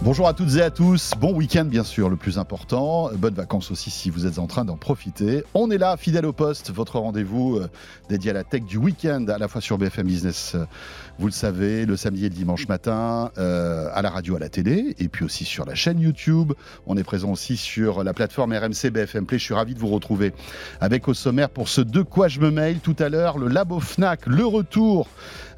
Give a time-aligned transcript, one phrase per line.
[0.00, 3.72] Bonjour à toutes et à tous, bon week-end bien sûr, le plus important, bonnes vacances
[3.72, 5.42] aussi si vous êtes en train d'en profiter.
[5.54, 7.68] On est là, fidèle au poste, votre rendez-vous euh,
[8.08, 10.66] dédié à la tech du week-end, à la fois sur BFM Business, euh,
[11.18, 14.48] vous le savez, le samedi et le dimanche matin, euh, à la radio, à la
[14.48, 16.52] télé, et puis aussi sur la chaîne YouTube.
[16.86, 19.38] On est présent aussi sur la plateforme RMC BFM Play.
[19.38, 20.32] Je suis ravi de vous retrouver
[20.80, 23.80] avec au sommaire pour ce De quoi je me mail tout à l'heure, le Labo
[23.80, 25.08] Fnac, le retour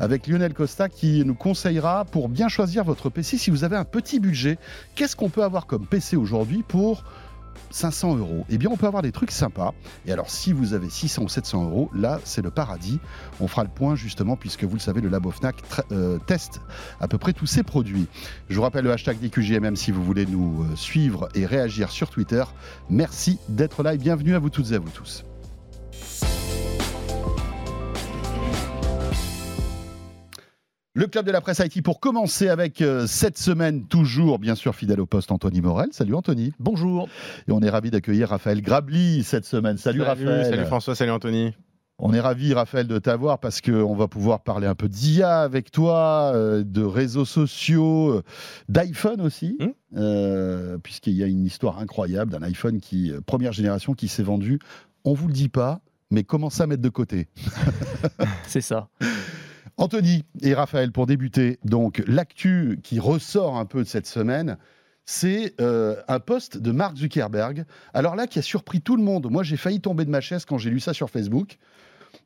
[0.00, 3.84] avec Lionel Costa qui nous conseillera pour bien choisir votre PC si vous avez un
[3.84, 4.58] petit budget.
[4.96, 7.04] Qu'est-ce qu'on peut avoir comme PC aujourd'hui pour
[7.70, 9.74] 500 euros, eh bien on peut avoir des trucs sympas.
[10.06, 12.98] Et alors si vous avez 600 ou 700 euros, là c'est le paradis.
[13.40, 15.56] On fera le point justement puisque vous le savez, le Labo Fnac
[15.92, 16.60] euh, teste
[17.00, 18.08] à peu près tous ses produits.
[18.48, 22.10] Je vous rappelle le hashtag DQJMM si vous voulez nous euh, suivre et réagir sur
[22.10, 22.42] Twitter.
[22.88, 25.24] Merci d'être là et bienvenue à vous toutes et à vous tous.
[30.92, 34.74] Le club de la presse IT pour commencer avec euh, cette semaine, toujours bien sûr
[34.74, 35.90] fidèle au poste, Anthony Morel.
[35.92, 36.52] Salut Anthony.
[36.58, 37.08] Bonjour.
[37.46, 39.78] Et on est ravi d'accueillir Raphaël Grabli cette semaine.
[39.78, 40.46] Salut, Raphaël.
[40.46, 41.54] Salut François, salut Anthony.
[42.00, 45.70] On est ravi, Raphaël, de t'avoir parce qu'on va pouvoir parler un peu d'IA avec
[45.70, 48.22] toi, euh, de réseaux sociaux, euh,
[48.68, 50.78] d'iPhone aussi, hmm.
[50.82, 54.58] puisqu'il y a une histoire incroyable d'un iPhone qui, première génération qui s'est vendu.
[55.04, 57.28] On vous le dit pas, mais commence à mettre de côté?
[58.48, 58.88] C'est ça.
[59.80, 64.58] Anthony et Raphaël, pour débuter, donc l'actu qui ressort un peu de cette semaine,
[65.06, 67.64] c'est euh, un post de Mark Zuckerberg.
[67.94, 69.28] Alors là, qui a surpris tout le monde.
[69.30, 71.56] Moi, j'ai failli tomber de ma chaise quand j'ai lu ça sur Facebook.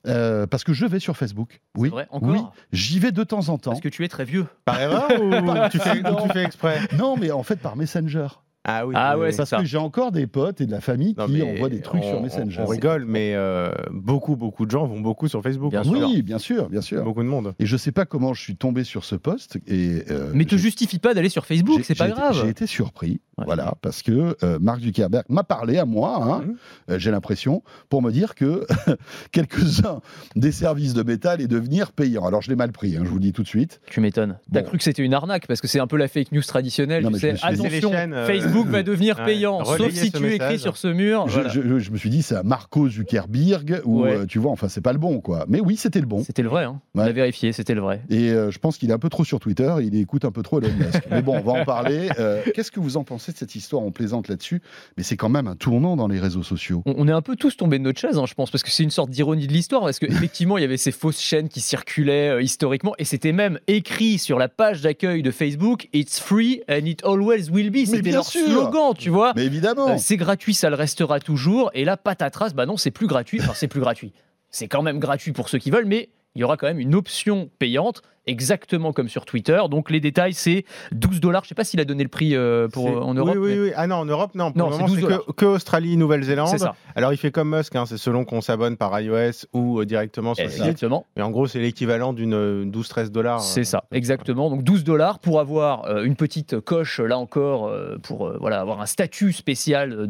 [0.07, 1.61] Euh, parce que je vais sur Facebook.
[1.77, 2.29] Oui, vrai, encore?
[2.29, 2.41] Oui,
[2.73, 3.71] j'y vais de temps en temps.
[3.71, 4.47] Parce que tu es très vieux.
[4.65, 5.31] Par erreur ou
[5.71, 6.81] tu fais, tu fais exprès?
[6.99, 8.27] Non, mais en fait par Messenger.
[8.67, 8.95] Ah oui.
[8.97, 11.83] Ah ouais, parce que j'ai encore des potes et de la famille qui envoient des
[11.83, 12.63] trucs sur Messenger.
[12.63, 15.71] On, rigole, mais euh, beaucoup, beaucoup de gens vont beaucoup sur Facebook.
[15.71, 17.05] Bien oui, bien sûr, bien sûr.
[17.05, 17.55] Beaucoup de monde.
[17.59, 19.59] Et je sais pas comment je suis tombé sur ce poste.
[19.67, 22.35] Et euh, mais te justifie pas d'aller sur Facebook, c'est pas grave.
[22.41, 26.23] J'ai été surpris, voilà, parce que euh, Mark Zuckerberg m'a parlé à moi.
[26.23, 26.45] Hein,
[26.89, 26.99] mmh.
[26.99, 28.67] j'ai l'impression pour me dire que
[29.33, 30.01] quelques-uns
[30.37, 32.25] des services de métal est devenir payant.
[32.27, 33.83] Alors je l'ai mal pris, hein, je vous le dis tout de suite.
[33.91, 34.39] Tu m'étonnes.
[34.53, 37.07] T'as cru que c'était une arnaque parce que c'est un peu la fake news traditionnelle.
[37.13, 37.91] tu sais, attention,
[38.27, 41.29] Facebook Facebook va devenir payant, sauf si tu écris sur ce mur.
[41.29, 44.93] Je, me suis dit, c'est un Marco Zuckerberg, ou euh, tu vois, enfin, c'est pas
[44.93, 45.45] le bon, quoi.
[45.49, 46.23] Mais oui, c'était le bon.
[46.25, 46.81] C'était le vrai, hein.
[46.95, 48.03] on a vérifié, c'était le vrai.
[48.11, 50.43] Et euh, je pense qu'il est un peu trop sur Twitter, il écoute un peu
[50.43, 51.03] trop Elon Musk.
[51.11, 52.09] mais bon, on va en parler.
[52.19, 53.83] Euh, qu'est-ce que vous en pensez de cette histoire?
[53.83, 54.63] On plaisante là-dessus,
[54.97, 56.83] mais c'est quand même un tournant dans les réseaux sociaux.
[56.87, 58.83] On, est un peu tous tombés de notre chaise, hein, je pense, parce que c'est
[58.83, 62.43] une sorte d'ironie de l'histoire, parce qu'effectivement, il y avait ces fausses chaînes qui circulaient
[62.43, 67.05] historiquement, et c'était même écrit sur la page d'accueil de Facebook It's free and it
[67.05, 67.85] always will be.
[67.87, 69.33] C'était leur slogan, tu vois.
[69.37, 69.91] Mais évidemment.
[69.91, 71.71] Euh, c'est gratuit, ça le restera toujours.
[71.75, 73.41] Et là, patatras, bah non, c'est plus gratuit.
[73.41, 74.13] Enfin, c'est plus gratuit.
[74.51, 76.95] C'est quand même gratuit pour ceux qui veulent, mais il y aura quand même une
[76.95, 79.61] option payante exactement comme sur Twitter.
[79.71, 81.43] Donc les détails, c'est 12 dollars.
[81.45, 83.37] Je ne sais pas s'il a donné le prix euh, pour, en Europe.
[83.39, 83.73] Oui, oui, oui.
[83.77, 84.53] Ah non, en Europe, non.
[84.53, 86.71] Pour non, c'est que, que, Australie, Nouvelle-Zélande.
[86.97, 90.35] Alors il fait comme Musk, hein, c'est selon qu'on s'abonne par iOS ou euh, directement
[90.35, 90.85] sur le site.
[91.17, 93.41] Mais en gros, c'est l'équivalent d'une 12-13 euh, dollars.
[93.41, 94.51] C'est ça, exactement.
[94.51, 99.33] Donc 12 dollars pour avoir une petite coche, là encore, pour voilà, avoir un statut
[99.33, 100.09] spécial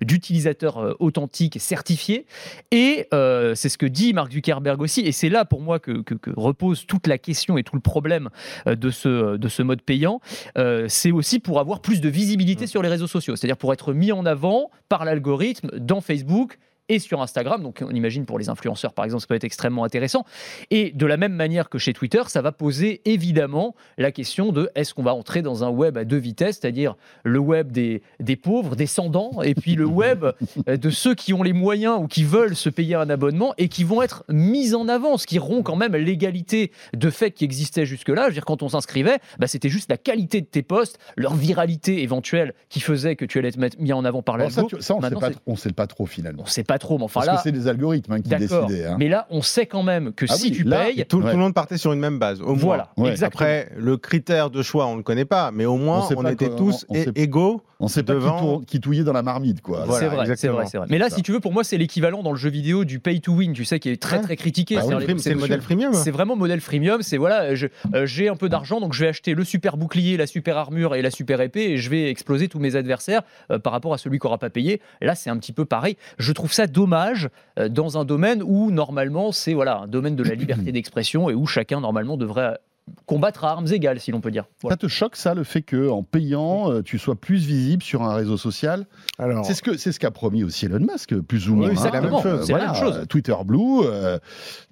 [0.00, 2.26] d'utilisateur de, de, authentique certifié.
[2.70, 5.00] Et c'est ce que dit Mark Zuckerberg aussi.
[5.00, 7.76] Et c'est là pour moi que, que, que repose toute la la question et tout
[7.76, 8.28] le problème
[8.66, 10.20] euh, de ce, de ce mode payant,
[10.58, 12.68] euh, c'est aussi pour avoir plus de visibilité mmh.
[12.68, 16.58] sur les réseaux sociaux, c'est-à-dire pour être mis en avant par l'algorithme dans Facebook
[16.88, 17.62] et sur Instagram.
[17.62, 20.24] Donc on imagine pour les influenceurs par exemple, ça peut être extrêmement intéressant.
[20.70, 24.70] Et de la même manière que chez Twitter, ça va poser évidemment la question de
[24.74, 28.36] est-ce qu'on va entrer dans un web à deux vitesses, c'est-à-dire le web des, des
[28.36, 30.26] pauvres, descendants, et puis le web
[30.66, 33.84] de ceux qui ont les moyens ou qui veulent se payer un abonnement et qui
[33.84, 37.86] vont être mis en avant, ce qui rompt quand même l'égalité de fait qui existait
[37.86, 38.24] jusque-là.
[38.24, 41.34] Je veux dire, quand on s'inscrivait, bah, c'était juste la qualité de tes posts, leur
[41.34, 44.94] viralité éventuelle qui faisait que tu allais être mis en avant par la ça, ça,
[44.94, 46.42] on ne sait pas trop finalement.
[46.44, 48.86] On sait pas trop, mais enfin Parce que c'est les algorithmes hein, qui décidaient.
[48.86, 48.96] Hein.
[48.98, 51.04] Mais là, on sait quand même que ah si tu payes.
[51.08, 52.40] Tout, le monde partait sur une même base.
[52.40, 53.14] Au voilà, moins.
[53.22, 56.54] Après, le critère de choix, on ne le connaît pas, mais au moins, on, était
[56.54, 57.62] tous égaux.
[57.78, 58.58] On sait devant...
[58.58, 59.84] pas qui, touillait dans la marmite, quoi.
[59.98, 62.30] c'est vrai, c'est vrai, vrai, Mais là, si tu veux, pour moi, c'est l'équivalent dans
[62.30, 64.76] le jeu vidéo du pay to win, tu sais, qui est très très critiqué.
[64.76, 64.82] Bah
[65.18, 65.92] c'est le modèle freemium.
[65.92, 67.02] C'est vraiment modèle freemium.
[67.02, 67.52] C'est voilà,
[67.94, 70.94] euh, j'ai un peu d'argent, donc je vais acheter le super bouclier, la super armure
[70.94, 73.98] et la super épée, et je vais exploser tous mes adversaires euh, par rapport à
[73.98, 74.80] celui qui n'aura pas payé.
[75.02, 75.96] Là, c'est un petit peu pareil.
[76.18, 77.28] Je trouve ça dommage
[77.58, 81.34] euh, dans un domaine où normalement c'est voilà un domaine de la liberté d'expression et
[81.34, 82.58] où chacun normalement devrait
[83.06, 84.44] combattre à armes égales, si l'on peut dire.
[84.68, 88.02] Ça te choque ça, le fait que en payant, euh, tu sois plus visible sur
[88.02, 88.86] un réseau social?
[89.18, 91.70] Alors, c'est ce que c'est ce qu'a promis aussi Elon Musk, plus ou moins.
[91.70, 92.50] Oui, c'est la, même chose.
[92.50, 93.06] la même chose.
[93.08, 94.18] Twitter Blue, euh,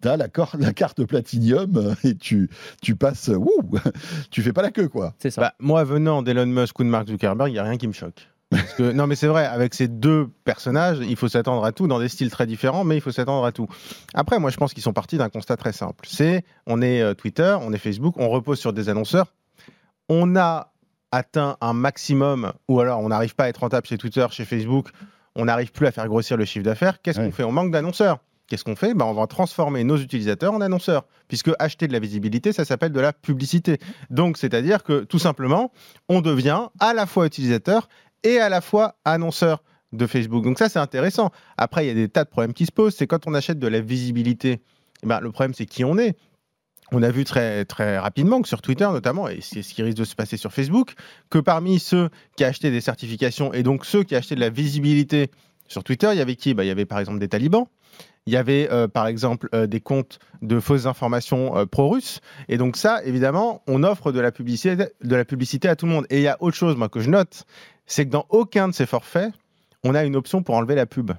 [0.01, 2.49] tu as la, la, carte Platinium euh, et tu
[2.81, 3.79] tu passes, wouh,
[4.31, 5.15] tu fais pas la queue quoi.
[5.19, 5.41] C'est ça.
[5.41, 7.93] Bah, moi, venant d'Elon Musk ou de Mark Zuckerberg, il y a rien qui me
[7.93, 8.29] choque.
[8.79, 12.09] Non, mais c'est vrai, avec ces deux personnages, il faut s'attendre à tout dans des
[12.09, 13.69] styles très différents, mais il faut s'attendre à tout.
[14.15, 16.07] Après, moi, je pense qu'ils sont partis d'un constat très simple.
[16.09, 19.33] C'est, on est euh, Twitter, on est Facebook, on repose sur des annonceurs.
[20.09, 20.73] On a
[21.13, 24.89] atteint un maximum, ou alors on n'arrive pas à être rentable chez Twitter, chez Facebook,
[25.37, 27.01] on n'arrive plus à faire grossir le chiffre d'affaires.
[27.03, 27.45] Qu'est-ce qu'on fait?
[27.45, 28.19] On manque d'annonceurs.
[28.47, 28.93] Qu'est-ce qu'on fait?
[28.95, 32.93] Ben, On va transformer nos utilisateurs en annonceurs, puisque acheter de la visibilité, ça s'appelle
[32.93, 33.79] de la publicité.
[34.11, 35.73] Donc, c'est-à-dire que tout simplement,
[36.09, 37.89] on devient à la fois utilisateur
[38.25, 39.63] et à la fois annonceur
[39.93, 40.43] de Facebook.
[40.43, 41.31] Donc ça, c'est intéressant.
[41.57, 42.97] Après, il y a des tas de problèmes qui se posent.
[42.97, 44.61] C'est quand on achète de la visibilité,
[45.03, 46.17] eh ben, le problème, c'est qui on est.
[46.93, 49.97] On a vu très, très rapidement que sur Twitter notamment, et c'est ce qui risque
[49.97, 50.95] de se passer sur Facebook,
[51.31, 55.31] que parmi ceux qui achetaient des certifications et donc ceux qui achetaient de la visibilité
[55.67, 56.53] sur Twitter, il y avait qui?
[56.53, 57.67] Bah, Il y avait par exemple des talibans,
[58.27, 62.21] il y avait euh, par exemple euh, des comptes de fausses informations euh, pro-russes.
[62.49, 65.93] Et donc ça, évidemment, on offre de la, publicité, de la publicité à tout le
[65.93, 66.07] monde.
[66.11, 67.45] Et il y a autre chose moi, que je note,
[67.87, 69.33] c'est que dans aucun de ces forfaits,
[69.83, 71.13] on a une option pour enlever la pub.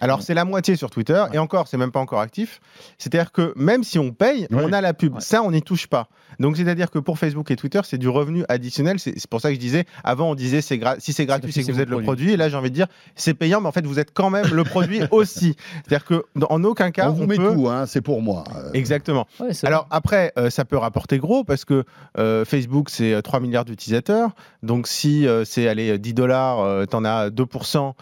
[0.00, 2.60] Alors c'est la moitié sur Twitter et encore c'est même pas encore actif.
[2.98, 5.20] C'est-à-dire que même si on paye, on a la pub.
[5.20, 6.08] Ça on n'y touche pas.
[6.40, 8.98] Donc c'est-à-dire que pour Facebook et Twitter c'est du revenu additionnel.
[8.98, 11.70] C'est pour ça que je disais avant on disait c'est si c'est gratuit c'est que
[11.70, 12.32] vous êtes le produit.
[12.32, 14.48] et là j'ai envie de dire c'est payant mais en fait vous êtes quand même
[14.52, 15.54] le produit aussi.
[15.86, 18.44] C'est-à-dire que en aucun cas on vous met tout hein, c'est pour moi.
[18.56, 18.72] Euh.
[18.74, 19.28] Exactement.
[19.62, 21.84] Alors après euh, ça peut rapporter gros parce que
[22.18, 24.34] euh, Facebook c'est 3 milliards d'utilisateurs.
[24.64, 27.92] Donc si c'est allez 10 dollars, tu en as 2%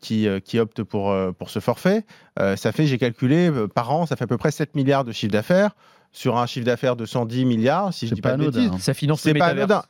[0.00, 2.04] qui qui optent pour euh, pour ce forfait.
[2.40, 5.04] Euh, ça fait, j'ai calculé, euh, par an, ça fait à peu près 7 milliards
[5.04, 5.70] de chiffre d'affaires
[6.10, 8.70] sur un chiffre d'affaires de 110 milliards, si je dis pas, de bêtises.
[8.80, 9.82] Ça finance le métavers.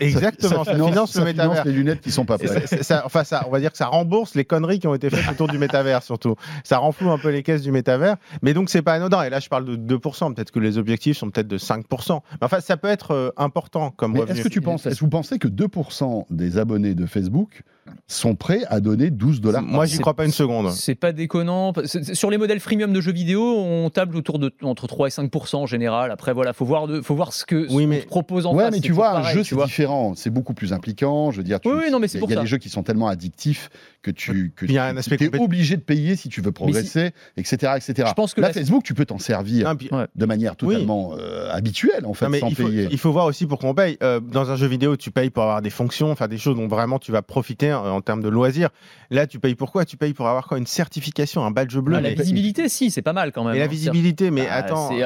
[0.00, 1.64] exactement, ça, finance, le métavers.
[1.64, 2.74] les lunettes qui sont pas prêtes.
[3.04, 5.48] enfin, ça, on va dire que ça rembourse les conneries qui ont été faites autour
[5.48, 6.34] du métavers, surtout.
[6.64, 8.16] Ça renfloue un peu les caisses du métavers.
[8.40, 9.22] Mais donc, c'est pas anodin.
[9.22, 10.34] Et là, je parle de 2%.
[10.34, 12.20] Peut-être que les objectifs sont peut-être de 5%.
[12.32, 15.38] Mais enfin, ça peut être important comme Est-ce que tu penses, est-ce que vous pensez
[15.38, 17.62] que 2% des abonnés de Facebook
[18.06, 19.62] sont prêts à donner 12 dollars.
[19.62, 20.70] Moi, j'y crois pas une seconde.
[20.72, 21.72] C'est pas déconnant.
[21.84, 25.56] Sur les modèles freemium de jeux vidéo, on table autour de entre 3 et 5%
[25.56, 26.10] en général.
[26.10, 28.80] Après, voilà, faut voir, de, faut voir ce que oui, mais, propose en ouais, mais
[28.80, 30.14] tu vois, un jeu c'est différent.
[30.14, 31.30] C'est beaucoup plus impliquant.
[31.30, 33.08] Je veux dire, oui, non, mais c'est Il y a des jeux qui sont tellement
[33.08, 33.70] addictifs
[34.02, 38.08] que tu que tu, es obligé de payer si tu veux progresser, etc., etc.
[38.08, 39.74] Je pense que Là, Facebook, tu peux t'en servir
[40.14, 42.88] de manière totalement euh, habituelle en fait, sans il faut, payer.
[42.90, 43.96] Il faut voir aussi pour qu'on paye.
[44.02, 46.68] Euh, dans un jeu vidéo, tu payes pour avoir des fonctions, faire des choses dont
[46.68, 48.70] vraiment tu vas profiter en termes de loisirs.
[49.10, 50.58] Là, tu payes pourquoi Tu payes pour avoir quoi?
[50.58, 51.96] Une certification, un badge bleu.
[51.96, 53.54] Ah, la visibilité, si, c'est pas mal quand même.
[53.54, 54.90] Et la hein, visibilité, mais ah, attends.
[54.90, 55.02] il y,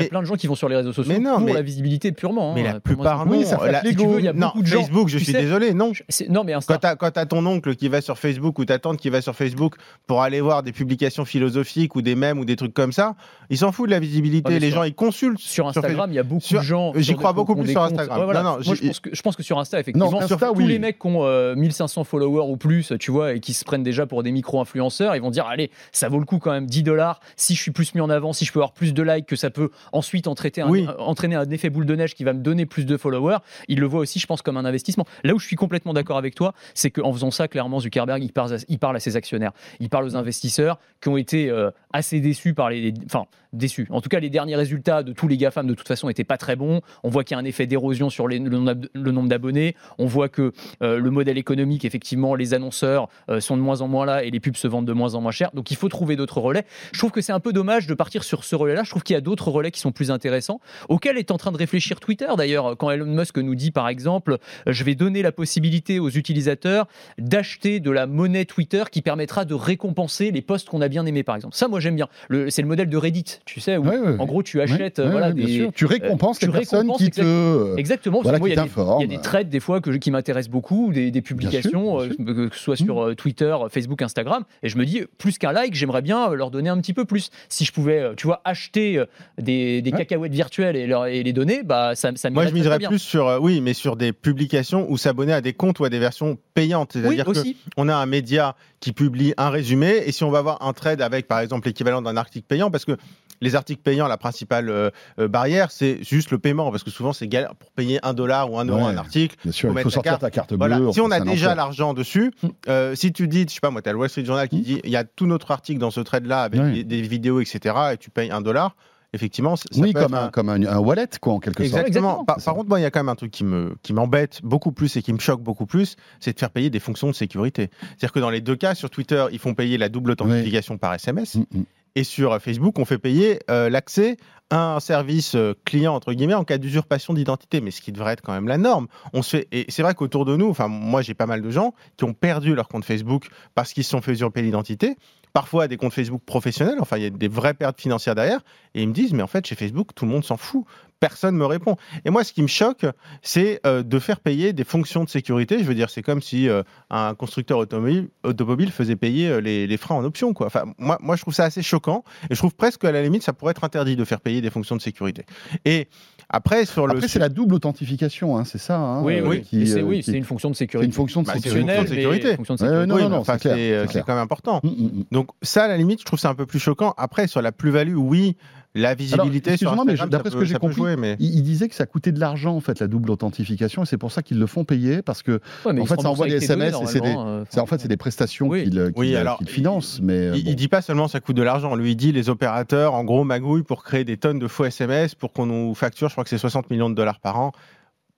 [0.00, 2.54] a plein de gens qui vont sur les réseaux sociaux pour la visibilité purement.
[2.54, 3.44] Mais hein, la plupart non.
[3.44, 4.80] Ça fait il y a beaucoup de gens.
[4.80, 5.92] Facebook, je suis désolé, non.
[6.28, 9.10] Non, mais Quand tu as ton oncle qui va sur Facebook ou ta tante qui
[9.10, 9.76] va sur Facebook
[10.06, 13.14] pour aller voir des publications philosophiques ou des mèmes ou des trucs comme ça,
[13.50, 14.58] ils s'en foutent de la visibilité.
[14.58, 15.38] Les gens, ils consultent.
[15.38, 16.92] Sur Instagram, il y a beaucoup de gens.
[16.96, 18.58] J'y crois beaucoup plus sur Instagram.
[18.62, 22.56] je pense que sur Insta, effectivement, tous les mecs qui ont 1500 euh, followers ou
[22.56, 25.70] plus, tu vois, et qui se prennent déjà pour des micro-influenceurs, ils vont dire allez,
[25.92, 27.20] ça vaut le coup quand même 10 dollars.
[27.36, 29.36] Si je suis plus mis en avant, si je peux avoir plus de likes, que
[29.36, 32.66] ça peut ensuite entraîner un, entraîner un effet boule de neige qui va me donner
[32.66, 35.06] plus de followers, ils le voient aussi, je pense, comme un investissement.
[35.24, 38.32] Là où je suis complètement d'accord avec toi, c'est qu'en faisant ça, clairement, Zuckerberg, il
[38.32, 41.70] parle, à, il parle à ses actionnaires, il parle aux investisseurs qui ont été euh,
[41.92, 43.86] assez déçus par les, enfin déçus.
[43.90, 46.36] En tout cas, les derniers résultats de tous les GAFAM de toute façon n'étaient pas
[46.36, 46.80] très bons.
[47.02, 49.74] On voit qu'il y a un effet d'érosion sur le, nombre d'abonnés.
[49.98, 50.52] On voit que
[50.82, 54.30] euh, le modèle économique, effectivement, les annonceurs euh, sont de moins en moins là et
[54.30, 55.50] les pubs se vendent de moins en moins cher.
[55.54, 56.64] Donc il faut trouver d'autres relais.
[56.92, 58.84] Je trouve que c'est un peu dommage de partir sur ce relais-là.
[58.84, 61.52] Je trouve qu'il y a d'autres relais qui sont plus intéressants, auxquels est en train
[61.52, 62.76] de réfléchir Twitter d'ailleurs.
[62.76, 66.86] Quand Elon Musk nous dit par exemple, je vais donner la possibilité aux utilisateurs
[67.18, 71.22] d'acheter de la monnaie Twitter qui permettra de récompenser les posts qu'on a bien aimés
[71.22, 71.56] par exemple.
[71.56, 72.08] Ça, moi j'aime bien.
[72.50, 75.86] C'est le modèle de Reddit, tu sais, où en gros tu achètes, voilà, des, tu
[75.86, 78.20] récompenses les personnes qui te, exactement.
[78.22, 82.54] il, y a des, trades des fois que, qui m'intéressent beaucoup, des, publications, euh, que
[82.54, 83.10] ce soit sur mmh.
[83.10, 86.68] euh, Twitter, Facebook, Instagram, et je me dis plus qu'un like, j'aimerais bien leur donner
[86.68, 87.30] un petit peu plus.
[87.48, 89.02] Si je pouvais, euh, tu vois, acheter
[89.38, 92.98] des, cacahuètes virtuelles et, leur, et les donner, bah ça, ça Moi je miserais plus
[92.98, 96.38] sur, oui, mais sur des publications ou s'abonner à des comptes ou à des versions
[96.54, 96.92] payantes.
[96.92, 100.72] C'est-à-dire qu'on a un média qui publie un résumé et si on va avoir un
[100.72, 102.96] trade avec par exemple l'équivalent d'un article payant, parce que
[103.40, 107.12] les articles payants, la principale euh, euh, barrière, c'est juste le paiement, parce que souvent
[107.12, 109.36] c'est galère pour payer un dollar ou un euro un article.
[109.42, 110.92] Bien sûr, il faut sortir ta carte bleue.
[110.92, 112.48] Si on a déjà l'argent dessus, mm.
[112.68, 114.58] euh, si tu dis, je sais pas moi, tu as le Wall Street Journal qui
[114.58, 114.62] mm.
[114.62, 117.96] dit, il y a tout notre article dans ce trade-là avec des, vidéos, etc., et
[117.96, 118.76] tu payes un dollar,
[119.12, 121.86] effectivement, ça oui, peut comme, être un, comme un, un wallet, quoi, en quelque sorte.
[121.86, 122.22] Exactement.
[122.22, 122.24] Exactement.
[122.24, 124.72] Par, contre, moi, il y a quand même un truc qui me qui m'embête beaucoup
[124.72, 127.70] plus et qui me choque beaucoup plus, c'est de faire payer des fonctions de sécurité.
[127.80, 130.94] C'est-à-dire que dans les deux cas, sur Twitter, ils font payer la double authentification par
[130.94, 131.62] SMS, Mm,
[131.94, 136.12] et sur euh, Facebook, on fait payer euh, l'accès à un service euh, client entre
[136.12, 138.88] guillemets en cas d'usurpation d'identité, mais ce qui devrait être quand même la norme.
[139.12, 141.74] On se et c'est vrai qu'autour de nous, enfin moi j'ai pas mal de gens
[141.96, 144.96] qui ont perdu leur compte Facebook parce qu'ils se sont fait usurper l'identité.
[145.34, 148.40] Parfois des comptes Facebook professionnels, enfin il y a des vraies pertes financières derrière,
[148.74, 150.64] et ils me disent mais en fait chez Facebook tout le monde s'en fout,
[151.00, 151.76] personne me répond.
[152.04, 152.84] Et moi ce qui me choque,
[153.22, 155.58] c'est euh, de faire payer des fonctions de sécurité.
[155.58, 159.66] Je veux dire c'est comme si euh, un constructeur automobile, automobile faisait payer euh, les,
[159.66, 160.46] les freins en option quoi.
[160.46, 163.22] Enfin moi moi je trouve ça assez choquant et je trouve presque à la limite
[163.22, 165.24] ça pourrait être interdit de faire payer des fonctions de sécurité.
[165.64, 165.88] Et
[166.30, 168.76] après sur le Après, c'est la double authentification, hein, c'est ça.
[168.78, 170.86] hein, Oui, euh, oui, qui, c'est euh, oui, qui- c'est une fonction de c'est sécurité.
[170.86, 171.74] une fonction de Bah, c'est une sécurité.
[171.76, 172.36] fonction de mais sécurité.
[172.36, 172.86] fonction de Ouais, sécurité.
[172.88, 174.04] non, Oui, non, mais non, enfin, c'est clair, c'est c'est c'est clair.
[174.04, 174.60] quand même important.
[174.62, 175.04] Mm, mm, mm.
[175.12, 176.92] Donc ça, à la limite, je trouve ça un peu plus choquant.
[176.98, 178.36] Après, sur la plus-value, oui,
[178.78, 181.16] la visibilité sur Instagram, d'après ce que j'ai compris, jouer, mais...
[181.18, 183.98] Il, il disait que ça coûtait de l'argent en fait la double authentification et c'est
[183.98, 186.36] pour ça qu'ils le font payer parce que Ouais, mais En fait, ça envoie des
[186.36, 188.64] SMS et c'est euh, en fait c'est des prestations Oui.
[188.64, 189.14] qu'ils Oui,
[189.46, 190.50] financent mais euh, Il, bon.
[190.50, 191.74] il dit pas seulement ça coûte de l'argent.
[191.74, 195.14] Lui, il dit les opérateurs, en gros, magouillent pour créer des tonnes de faux SMS
[195.14, 196.08] pour qu'on nous facture.
[196.08, 197.52] Je crois que c'est 60 millions de dollars par an.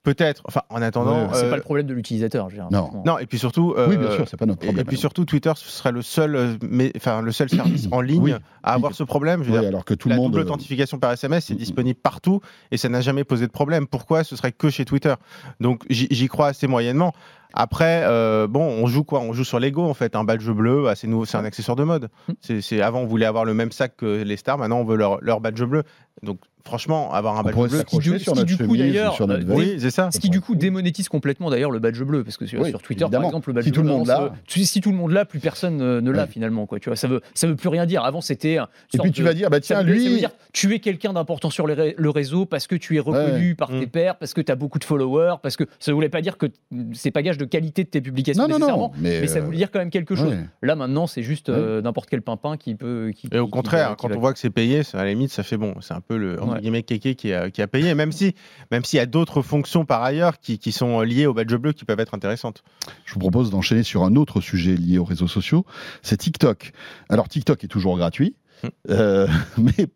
[0.03, 0.41] Peut-être.
[0.47, 1.25] Enfin, en attendant.
[1.25, 2.49] Ouais, C'est euh, pas le problème de l'utilisateur.
[2.49, 3.03] je veux dire, Non.
[3.05, 3.75] Non, et puis surtout.
[3.77, 4.81] oui euh, bien sûr c'est pas notre problème.
[4.81, 8.01] et puis surtout, Twitter ce serait le seul, euh, mais, enfin, le seul service en
[8.01, 8.33] ligne Oui.
[8.63, 9.43] à avoir ce problème.
[9.43, 11.53] Je veux Oui, dire, alors que tout le monde double euh, authentification par SMS est
[11.53, 11.59] Mm, mm.
[11.59, 12.41] disponible partout
[12.71, 13.87] et ça n'a jamais posé de problème.
[13.87, 15.15] Pourquoi ce serait que chez Twitter?
[15.61, 17.13] Donc j'y crois assez moyennement.
[17.53, 19.19] Après, euh, bon, on joue quoi?
[19.21, 20.15] On joue sur l'ego en fait.
[20.15, 22.09] Un badge bleu, ah, c'est nouveau, c'est un accessoire de mode.
[22.29, 22.33] Mm.
[22.41, 24.97] C'est c'est- avant on voulait avoir le même sac que les stars, maintenant on veut
[24.97, 25.83] leur, leur badge bleu.
[26.23, 29.55] Donc franchement, avoir un badge bleu, Ce qui, sur du coup, d'ailleurs, sur notre euh,
[29.55, 30.11] oui, c'est ça.
[30.11, 32.83] Ce qui du coup démonétise complètement d'ailleurs le badge bleu parce que sur, Oui, sur
[32.83, 33.23] Twitter évidemment.
[33.23, 34.17] par exemple le badge Si tout bleu le monde l'a.
[34.17, 34.33] ça-
[34.65, 37.09] si, tout le monde l'a plus personne euh, ne l'a finalement quoi tu vois ça
[37.09, 39.61] veut ça veut plus rien dire avant c'était et puis tu de- vas dire bah
[39.61, 43.01] tiens ça lui dire tu es quelqu'un d'important sur le réseau parce que tu es
[43.01, 43.91] reconnu par tes Mm.
[43.91, 46.47] pairs parce que tu as beaucoup de followers parce que ça voulait pas dire que
[46.93, 49.39] c'est pas gage de qualité de tes publications non non nécessairement non mais mais ça
[49.39, 52.57] euh, voulait dire quand même quelque chose là maintenant c'est juste euh, n'importe quel pimpin
[52.57, 55.31] qui peut Et au contraire, quand on voit que c'est payé, ça, à la limite,
[55.31, 55.75] ça fait bon.
[55.81, 56.61] C'est un peu le entre Ouais.
[56.63, 58.35] guillemets kéké qui a, qui a payé, même si,
[58.71, 61.73] même s'il y a d'autres fonctions par ailleurs qui, qui sont liées au badge bleu
[61.73, 62.63] qui peuvent être intéressantes.
[63.05, 65.65] Je vous propose d'enchaîner sur un autre sujet lié aux réseaux sociaux,
[66.03, 66.73] c'est TikTok.
[67.09, 68.69] Alors TikTok est toujours gratuit, Hmm.
[68.91, 69.27] euh,
[69.59, 69.87] mais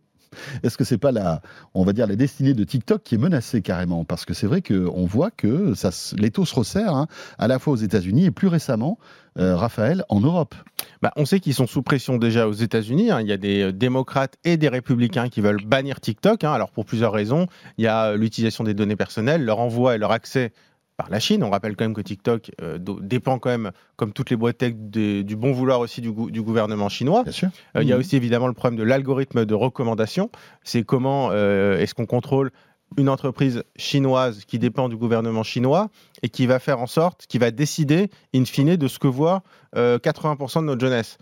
[0.63, 1.41] est-ce que c'est pas la,
[1.75, 4.05] on va dire la destinée de TikTok qui est menacée carrément?
[4.05, 7.07] Parce que c'est vrai qu'on voit que se- l'étau se resserre, hein,
[7.39, 8.99] à la fois aux États-Unis et plus récemment,
[9.39, 10.55] euh, Raphaël, en Europe.
[11.03, 13.11] Bah, on sait qu'ils sont sous pression déjà aux États-Unis.
[13.11, 13.21] hein.
[13.21, 16.45] Il y a des euh, démocrates et des républicains qui veulent bannir TikTok.
[16.45, 16.53] hein.
[16.53, 17.47] Alors pour plusieurs raisons,
[17.79, 20.53] il y a euh, l'utilisation des données personnelles, leur envoi et leur accès
[20.97, 21.43] par la Chine.
[21.43, 24.75] On rappelle quand même que TikTok euh, dépend quand même, comme toutes les boîtes tech,
[24.77, 27.23] des- du bon vouloir aussi du, gou- du gouvernement chinois.
[27.25, 27.49] Bien sûr.
[27.77, 28.01] Euh, Il y a Mhm.
[28.01, 30.31] aussi évidemment le problème de l'algorithme de recommandation.
[30.63, 32.51] C'est comment euh, est-ce qu'on contrôle
[32.97, 35.89] une entreprise chinoise qui dépend du gouvernement chinois
[36.23, 39.43] et qui va faire en sorte, qui va décider in fine de ce que voit
[39.77, 41.19] euh, 80% de notre jeunesse.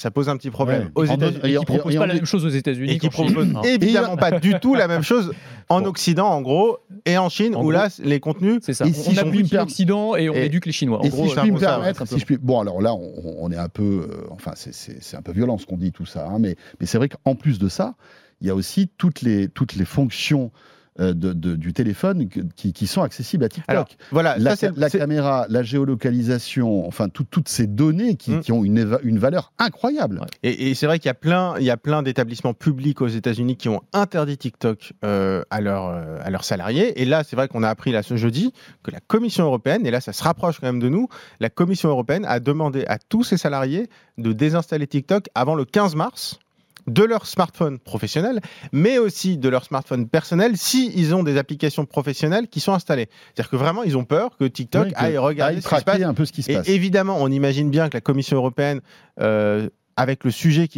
[0.00, 0.84] Ça pose un petit problème.
[0.84, 0.90] Ouais.
[0.94, 2.98] Aux États-Unis et qui en- propose et en- pas la même chose aux États-Unis et
[2.98, 3.32] qui qu'en Chine.
[3.34, 3.60] propose Hein.
[3.64, 5.32] évidemment pas du tout la même chose
[5.68, 5.84] en.
[5.84, 8.60] Occident, en gros, et en Chine, En où gros, là, les contenus.
[8.62, 8.86] C'est ça.
[8.86, 10.98] Et si on applique l'Occident et on Et- éduque les Chinois.
[11.04, 12.18] En gros, si je euh, puis me permettre, si simplement.
[12.20, 15.32] je puis- bon alors là on, on est un peu, euh, enfin c'est- un peu
[15.32, 17.94] violent ce qu'on dit tout ça, hein, mais, mais c'est vrai qu'en plus de ça,
[18.40, 20.58] il y a aussi toutes les, toutes les fonctions euh,
[21.00, 23.68] de- de- du téléphone qui, qui sont accessibles à TikTok.
[23.70, 28.40] Alors, voilà, la, ça, caméra, la géolocalisation, enfin tout- toutes ces données qui, Mm.
[28.40, 30.20] qui ont une, une valeur incroyable.
[30.42, 33.08] Et, et c'est vrai qu'il y a plein, il y a plein d'établissements publics aux
[33.08, 37.00] États-Unis qui ont interdit TikTok euh, à, leurs, euh, à leurs salariés.
[37.00, 38.52] Et là, c'est vrai qu'on a appris là ce jeudi
[38.82, 41.08] que la Commission européenne, et là ça se rapproche quand même de nous,
[41.40, 43.88] la Commission européenne a demandé à tous ses salariés
[44.18, 46.38] de désinstaller TikTok avant le 15 mars
[46.86, 48.40] de leur smartphone professionnel,
[48.72, 53.08] mais aussi de leur smartphone personnel si ils ont des applications professionnelles qui sont installées.
[53.34, 55.84] C'est-à-dire que vraiment, ils ont peur que TikTok que- aille regarder aille ce qui se
[55.84, 56.68] passe un peu ce qui se et passe.
[56.68, 58.80] évidemment, on imagine bien que la Commission européenne,
[59.20, 60.68] euh, avec le sujet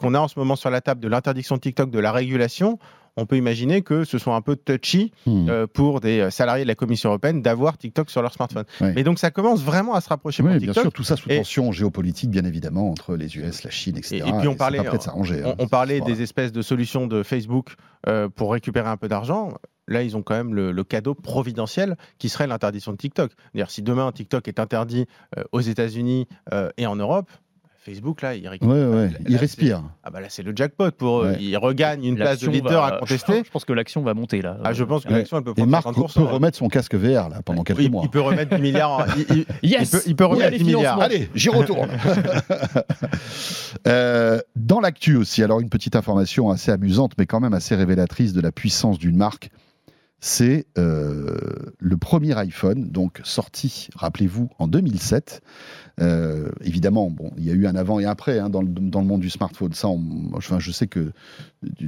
[0.00, 2.78] qu'on a en ce moment sur la table de l'interdiction de TikTok, de la régulation,
[3.16, 5.48] on peut imaginer que ce soit un peu touchy Hmm.
[5.48, 8.64] euh, pour des euh, salariés de la Commission européenne d'avoir TikTok sur leur smartphone.
[8.80, 8.92] Ouais.
[8.94, 10.82] Mais donc ça commence vraiment à se rapprocher Oui, bien TikTok.
[10.82, 14.16] sûr, tout ça sous Et- tension géopolitique, bien évidemment, entre les US, la Chine, etc.
[14.24, 15.42] Et- et puis on parlait- pas prêt de s'arranger.
[15.44, 15.54] On, hein.
[15.58, 16.14] on parlait Voilà.
[16.14, 17.74] des espèces de solutions de Facebook
[18.08, 19.50] euh, pour récupérer un peu d'argent.
[19.88, 23.32] Là, ils ont quand même le, le cadeau providentiel qui serait l'interdiction de TikTok.
[23.52, 27.28] C'est-à-dire, si demain TikTok est interdit euh, aux États-Unis euh, et en Europe,
[27.84, 28.72] Facebook, là, il récupère.
[28.72, 29.82] Ouais, ouais, Là, il c'est- respire.
[30.04, 31.30] Ah bah là, c'est le jackpot pour eux.
[31.32, 31.38] Ouais.
[31.40, 33.42] Ils regagnent une place de leader va- à contester.
[33.44, 34.56] Je pense que l'action va monter là.
[34.62, 35.18] Ah, je pense que Ouais.
[35.18, 36.20] l'action, elle peut Et Marc 50%.
[36.20, 38.02] peut remettre son casque VR là pendant quelques il, mois.
[38.04, 38.90] il peut remettre 10 milliards.
[39.00, 41.00] en- il, Yes peut, il peut remettre allez, 10 milliards.
[41.00, 41.90] Allez, j'y retourne.
[43.88, 48.32] Euh, dans l'actu aussi, alors une petite information assez amusante, mais quand même assez révélatrice
[48.32, 49.50] de la puissance d'une marque.
[50.20, 51.36] C'est euh,
[51.78, 55.40] le premier iPhone, donc sorti, rappelez-vous, en 2007.
[56.00, 59.00] Euh, évidemment, bon, il y a eu un avant et après hein, dans, le, dans
[59.00, 59.72] le monde du smartphone.
[59.74, 61.12] Ça, on- enfin, je sais que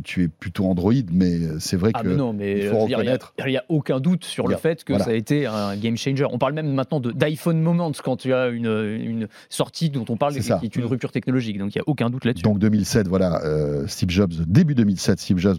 [0.05, 2.79] tu- es plutôt Android, mais c'est vrai Ah que mais non, mais il euh, faut
[2.81, 3.35] reconnaître.
[3.45, 5.05] il n'y a, aucun doute sur le fait que voilà.
[5.05, 6.25] ça a été un game changer.
[6.31, 10.35] On parle même maintenant d'iPhone Moment quand tu as une, une sortie dont on parle
[10.35, 11.59] qui est une rupture technologique.
[11.59, 12.43] Donc il n'y a aucun doute là-dessus.
[12.45, 15.57] Donc 2007, voilà, euh, Steve Jobs, début 2007, Steve Jobs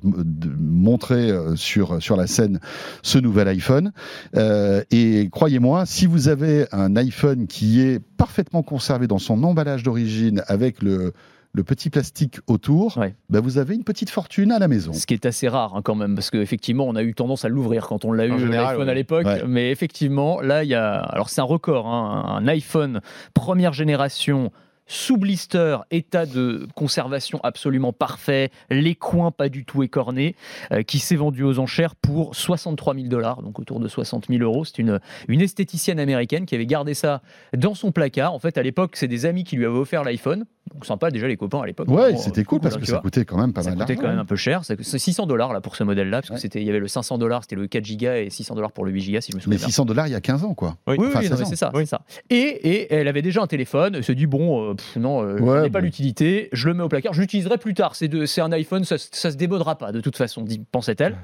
[0.60, 2.60] montrait euh, sur, sur la scène
[3.02, 3.92] ce nouvel iPhone.
[4.36, 9.84] Euh, et croyez-moi, si vous avez un iPhone qui est parfaitement conservé dans son emballage
[9.84, 11.14] d'origine avec le,
[11.54, 13.16] le petit plastique autour, Ouais.
[13.30, 14.92] bah, vous avez une petite fortune à la maison.
[14.94, 17.50] Ce qui est assez rare hein, quand même, parce qu'effectivement, on a eu tendance à
[17.50, 18.90] l'ouvrir quand on l'a eu l'iPhone oui.
[18.90, 19.26] à l'époque.
[19.26, 19.44] Ouais.
[19.48, 20.96] Mais effectivement, là, il y a.
[20.98, 23.02] Alors, c'est un record, hein, un iPhone
[23.34, 24.52] première génération.
[24.88, 30.36] Sous blister, état de conservation absolument parfait, les coins pas du tout écornés,
[30.72, 34.44] euh, qui s'est vendu aux enchères pour 63 000 dollars, donc autour de 60 000
[34.44, 34.64] euros.
[34.64, 37.22] C'est une, une esthéticienne américaine qui avait gardé ça
[37.58, 38.34] dans son placard.
[38.34, 40.46] En fait, à l'époque, c'est des amis qui lui avaient offert l'iPhone.
[40.74, 41.88] Donc sympa déjà les copains à l'époque.
[41.90, 43.02] Ouais, c'était cool parce que ça vois.
[43.02, 44.66] coûtait quand même pas ça mal coûtait quand même un peu cher.
[44.66, 46.40] C'est c'est 600 dollars là pour ce modèle-là, parce que Ouais.
[46.40, 48.84] c'était, il y avait le 500 dollars, c'était le 4 Go et 600 dollars pour
[48.84, 49.68] le 8 Go si je me souviens Mais bien.
[49.68, 50.78] 600 dollars il y a 15 ans, quoi.
[50.88, 50.96] Oui.
[50.98, 51.50] Oui, Enfin, oui, non, 16 mais ans.
[51.50, 51.82] c'est ça, Oui.
[51.82, 52.02] c'est ça.
[52.32, 53.94] Et, et elle avait déjà un téléphone.
[53.96, 55.86] Elle se dit bon, euh, pff, non, euh, Ouais, je n'ai pas bon.
[55.86, 56.50] l'utilité.
[56.54, 57.14] Je le mets au placard.
[57.14, 57.96] Je l'utiliserai plus tard.
[57.96, 61.16] C'est, de- c'est un iPhone, ça, ça se démodera pas de toute façon, dit- pensait-elle.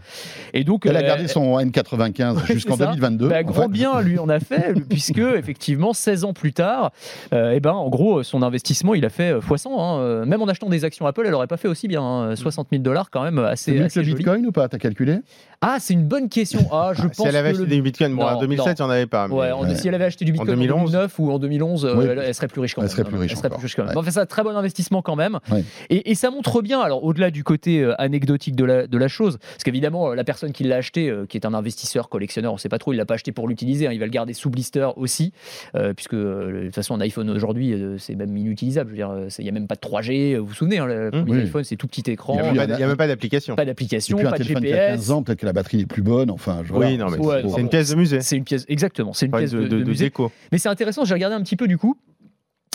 [0.53, 2.89] Et donc Elle a euh, gardé son N95 Ouais, jusqu'en c'est ça.
[2.91, 3.27] 2022.
[3.29, 3.67] bah, grand fait.
[3.70, 6.91] bien lui en a fait, puisque effectivement 16 ans plus tard,
[7.34, 9.79] euh, eh ben en gros son investissement il a fait euh, fois 100.
[9.79, 10.00] hein.
[10.00, 12.01] Euh, Même en achetant des actions Apple, elle aurait pas fait aussi bien.
[12.01, 12.36] hein.
[12.36, 14.15] 60 000 dollars quand même C'est assez, mieux que assez le joli.
[14.17, 14.67] Bitcoin ou pas?
[14.70, 15.20] T'as calculé?
[15.63, 16.67] Ah c'est une bonne question.
[16.71, 18.39] Ah je Ah, pense si elle avait que acheté le- des bitcoins, bon, Non, en
[18.39, 19.27] 2007, il n'y en avait pas.
[19.27, 19.75] mais- Ouais, en- Ouais.
[19.75, 20.91] si elle avait acheté du Bitcoin en 2011.
[20.91, 22.05] 2009 ou en 2011, euh, Oui.
[22.09, 22.91] elle, elle serait plus riche quand Elle même.
[22.97, 23.89] serait plus riche Elle serait plus riche quand même.
[23.89, 23.93] Ouais.
[23.93, 25.37] Bon, Enfin, c'est un très bon investissement quand même.
[25.51, 25.63] Ouais.
[25.91, 29.07] Et, et ça montre bien, alors au-delà du côté euh, anecdotique de la, de la
[29.07, 32.53] chose, parce qu'évidemment, euh, la personne qui l'a acheté, euh, qui est un investisseur, collectionneur,
[32.53, 34.33] on sait pas trop, il l'a pas acheté pour l'utiliser, hein, il va le garder
[34.33, 35.31] sous blister aussi,
[35.75, 38.89] euh, puisque euh, de toute façon, un iPhone aujourd'hui, euh, c'est même inutilisable.
[38.89, 40.37] Je veux dire, c'est- il n'y a même pas de 3G.
[40.39, 41.39] Vous vous souvenez, hein, le premier oui.
[41.41, 43.55] iPhone, c'est tout petit écran, Il a n'y a, même pas d'application.
[43.55, 45.09] pas d'application, pas de a 15 GPS.
[45.11, 46.31] ans, peut-être que la batterie n'est plus bonne.
[46.31, 47.18] Enfin, je- Oui, voilà.
[47.20, 48.22] Ouais, c'est- une pièce de musée.
[48.22, 50.05] C'est une pièce, exactement, c'est une pièce de, de, de- de de musée.
[50.05, 50.31] déco.
[50.51, 51.98] Mais c'est intéressant, j'ai regardé un petit peu du coup.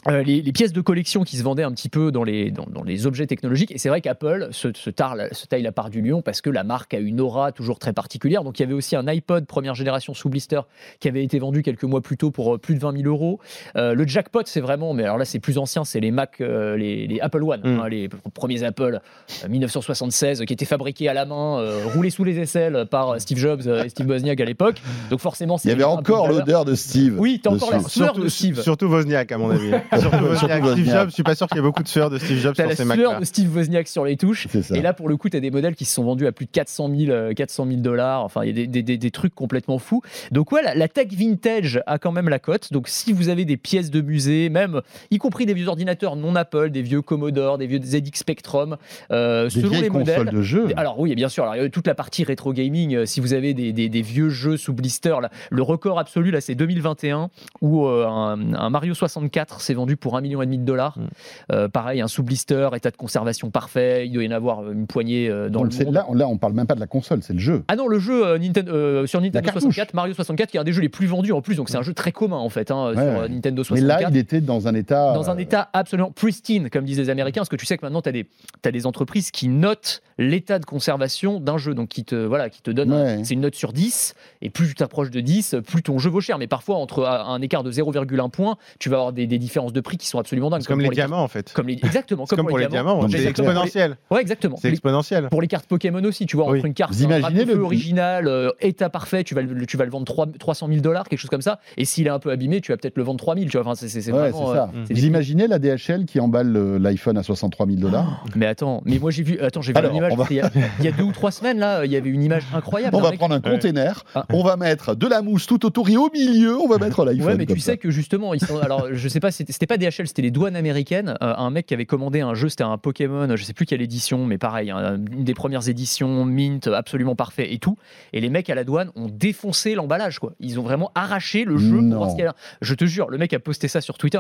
[0.08, 2.66] Euh, les, les pièces de collection qui se vendaient un petit peu dans les, dans,
[2.72, 3.72] dans les objets technologiques.
[3.72, 6.50] Et c'est vrai qu'Apple se, se, tarle- se taille la part du lion parce que
[6.50, 8.44] la marque a une aura toujours très particulière.
[8.44, 10.60] Donc il y avait aussi un iPod première génération sous blister
[11.00, 13.40] qui avait été vendu quelques mois plus tôt pour euh, plus de 20 000 euros.
[13.76, 16.76] Euh, le jackpot, c'est vraiment, mais alors là c'est plus ancien, c'est les Mac, euh,
[16.76, 17.80] les, les Apple One, Mm.
[17.80, 19.00] hein, les premiers Apple
[19.44, 23.38] euh, 1976 qui étaient fabriqués à la main, euh, roulés sous les aisselles par Steve
[23.38, 24.76] Jobs et Steve Wozniak à l'époque.
[25.10, 27.16] Donc forcément, Il y avait encore l'odeur de Steve.
[27.18, 28.60] Oui, t'as encore la sueur Surtout, de Steve.
[28.62, 29.70] surtout Wozniak, à mon avis.
[30.00, 30.64] surtout Wozniak.
[30.72, 30.90] Steve.
[30.90, 32.64] Jobs, je suis pas sûr qu'il y ait beaucoup de sueur de Steve Jobs sur
[32.64, 33.20] la ces sueur Macs-là.
[33.20, 34.46] de Steve Wozniak sur les touches.
[34.74, 36.46] Et là, pour le coup, tu as des modèles qui se sont vendus à plus
[36.46, 38.22] de 400 000, euh, 400 000 dollars.
[38.24, 40.02] Enfin, il y a des, des- des- des trucs complètement fous.
[40.32, 42.72] Donc, ouais, la, la tech vintage a quand même la cote.
[42.72, 44.80] Donc, si vous avez des pièces de musée, même
[45.10, 48.76] y compris des vieux ordinateurs non Apple, des vieux Commodore, des vieux ZX Spectrum,
[49.10, 50.34] euh, Des selon les consoles modèles.
[50.34, 50.68] de jeux.
[50.76, 51.44] Alors oui, bien sûr.
[51.44, 52.94] Alors, il y a toute la partie rétro gaming.
[52.94, 56.30] euh, si vous avez des, des- des vieux jeux sous blister, là, le record absolu
[56.30, 57.30] là, c'est 2021
[57.60, 60.98] où euh, un, un Mario 64 s'est vendu pour un million et demi de dollars.
[60.98, 61.06] Mm.
[61.52, 64.06] Euh, pareil, un sous blister, état de conservation parfait.
[64.08, 65.94] Il doit y en avoir une poignée euh, dans Donc, le monde.
[65.94, 67.62] là, on- là, on parle même pas de la console, c'est le jeu.
[67.68, 69.62] Ah non, le jeu euh, Ninten- euh, sur Nintendo cartouche.
[69.62, 71.54] 64, Mario 64, qui est un des jeux les plus vendus en plus.
[71.56, 73.06] Donc c'est un jeu très commun en fait hein, sur Ouais.
[73.20, 75.12] euh, Nintendo Mais 64 là, il était dans un état.
[75.12, 77.84] dans un euh, état absolument pristine, comme disent les Américains, parce que tu sais que
[77.84, 82.04] maintenant, tu as, as des entreprises qui notent l'état de conservation d'un jeu, donc qui
[82.04, 83.20] te, voilà, qui te Ouais.
[83.24, 86.20] c'est une note sur 10, et plus tu t'approches de 10, plus ton jeu vaut
[86.20, 86.38] cher.
[86.38, 89.65] Mais parfois, entre un un écart de 0,1 point, tu vas avoir des, des différences
[89.72, 90.64] de prix qui sont absolument dingues.
[90.64, 91.52] Comme les diamants, en fait.
[91.52, 93.96] Comme les, exactement, comme pour les diamants, Non, mais c'est exponentiel.
[94.10, 94.56] Ouais, exactement.
[94.60, 95.28] C'est Les- exponentiel.
[95.28, 96.58] pour les cartes Pokémon aussi, tu vois, Oui.
[96.58, 99.76] entre une carte, Vous un imaginez le- original, euh, état parfait, tu vas, le, tu
[99.76, 101.60] vas le vendre 3, 300 000 dollars, quelque chose comme ça.
[101.76, 103.60] Et s'il est un peu abîmé, tu vas peut-être le vendre 3 000, tu vois.
[103.62, 104.70] Enfin, c'est, c'est- c'est Ouais, vraiment, ça.
[104.74, 108.46] euh, Vous des- imaginez la DHL qui emballe le- l'iPhone à 63 000 dollars Mais
[108.46, 110.14] attends, mais moi j'ai vu, attends, j'ai vu Alors, une image.
[110.16, 110.50] va- Il, y a,
[110.80, 112.96] il y a deux ou trois semaines là, il y avait une image incroyable.
[112.96, 114.24] On va prendre un container, Ah.
[114.32, 117.26] on va mettre de la mousse tout autour et au milieu, on va mettre l'iPhone.
[117.26, 118.58] Ouais, mais tu sais que justement, ils sont.
[118.58, 121.14] Alors, je sais pas, c'était c'était pas DHL, c'était les douanes américaines.
[121.22, 123.80] Euh, un mec qui avait commandé un jeu, c'était un Pokémon, je sais plus quelle
[123.80, 127.78] édition, mais pareil, hein, une des premières éditions, mint, absolument parfait et tout.
[128.12, 130.34] Et les mecs à la douane ont défoncé l'emballage, quoi.
[130.40, 131.88] Ils ont vraiment arraché le jeu Non.
[131.90, 132.34] pour voir ce qu'il y a.
[132.60, 134.18] Je te jure, le mec a posté ça sur Twitter.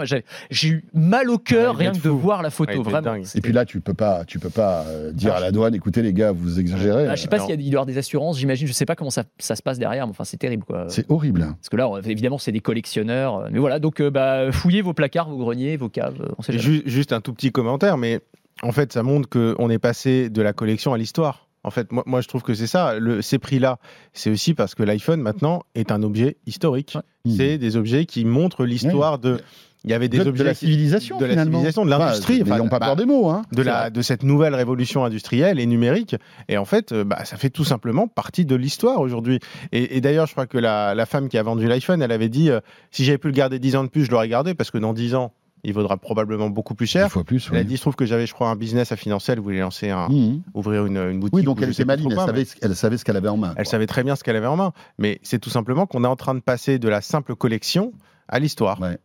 [0.50, 3.14] J'ai eu mal au cœur Ah, rien que de voir la photo, vraiment.
[3.34, 5.74] Et puis là, tu peux pas, tu peux pas euh, dire Ah, à la douane,
[5.74, 7.08] écoutez les gars, vous exagérez.
[7.08, 8.66] Ah, je sais pas s'il y a- il doit y avoir des assurances, j'imagine.
[8.66, 10.86] Je sais pas comment ça, ça se passe derrière, mais enfin, c'est terrible, quoi.
[10.88, 11.40] C'est horrible.
[11.40, 13.36] Parce que là, évidemment, c'est des collectionneurs.
[13.36, 16.20] euh, Mais voilà, donc euh, bah, fouillez vos placards, vos greniers, vos caves.
[16.20, 18.20] euh, On sait Juste un tout petit commentaire, mais
[18.62, 21.48] en fait, ça montre qu'on est passé de la collection à l'histoire.
[21.62, 22.98] En fait, moi, moi, je trouve que c'est ça.
[22.98, 23.78] Le, ces prix-là,
[24.12, 26.94] c'est aussi parce que l'iPhone, maintenant, est un objet historique.
[26.94, 27.32] Ouais.
[27.36, 29.40] C'est des objets qui montrent l'histoire de.
[29.86, 31.52] Il y avait des de, de objets la qui- civilisation, de la finalement.
[31.58, 32.42] civilisation, de l'industrie.
[32.42, 33.30] Enfin, N'ayons pas bah, peur des mots.
[33.30, 33.42] Hein.
[33.52, 33.90] de, la, vrai.
[33.92, 36.16] de cette nouvelle révolution industrielle et numérique.
[36.48, 39.38] Et en fait, euh, bah, ça fait tout simplement partie de l'histoire aujourd'hui.
[39.72, 42.28] Et, et d'ailleurs, je crois que la, la femme qui a vendu l'iPhone, elle avait
[42.28, 44.70] dit euh, si j'avais pu le garder 10 ans de plus, je l'aurais gardé parce
[44.72, 45.32] que dans 10 ans,
[45.64, 47.10] il vaudra probablement beaucoup plus cher.
[47.10, 47.48] fois plus.
[47.50, 47.66] Elle a oui.
[47.66, 49.32] dit il se trouve que j'avais, je crois, un business à financer.
[49.32, 50.42] Elle voulait lancer un, Mhm.
[50.54, 51.34] ouvrir une, une boutique.
[51.34, 53.50] Oui, donc elle était trop elle savait, ce- elle savait ce qu'elle avait en main.
[53.56, 53.70] Elle quoi.
[53.70, 54.72] savait très bien ce qu'elle avait en main.
[54.98, 57.92] Mais c'est tout simplement qu'on est en train de passer de la simple collection
[58.28, 58.80] à l'histoire.
[58.80, 58.98] Ouais.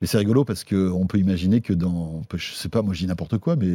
[0.00, 3.06] Mais c'est rigolo parce qu'on peut imaginer que dans, je sais pas, moi je dis
[3.06, 3.66] n'importe quoi, mais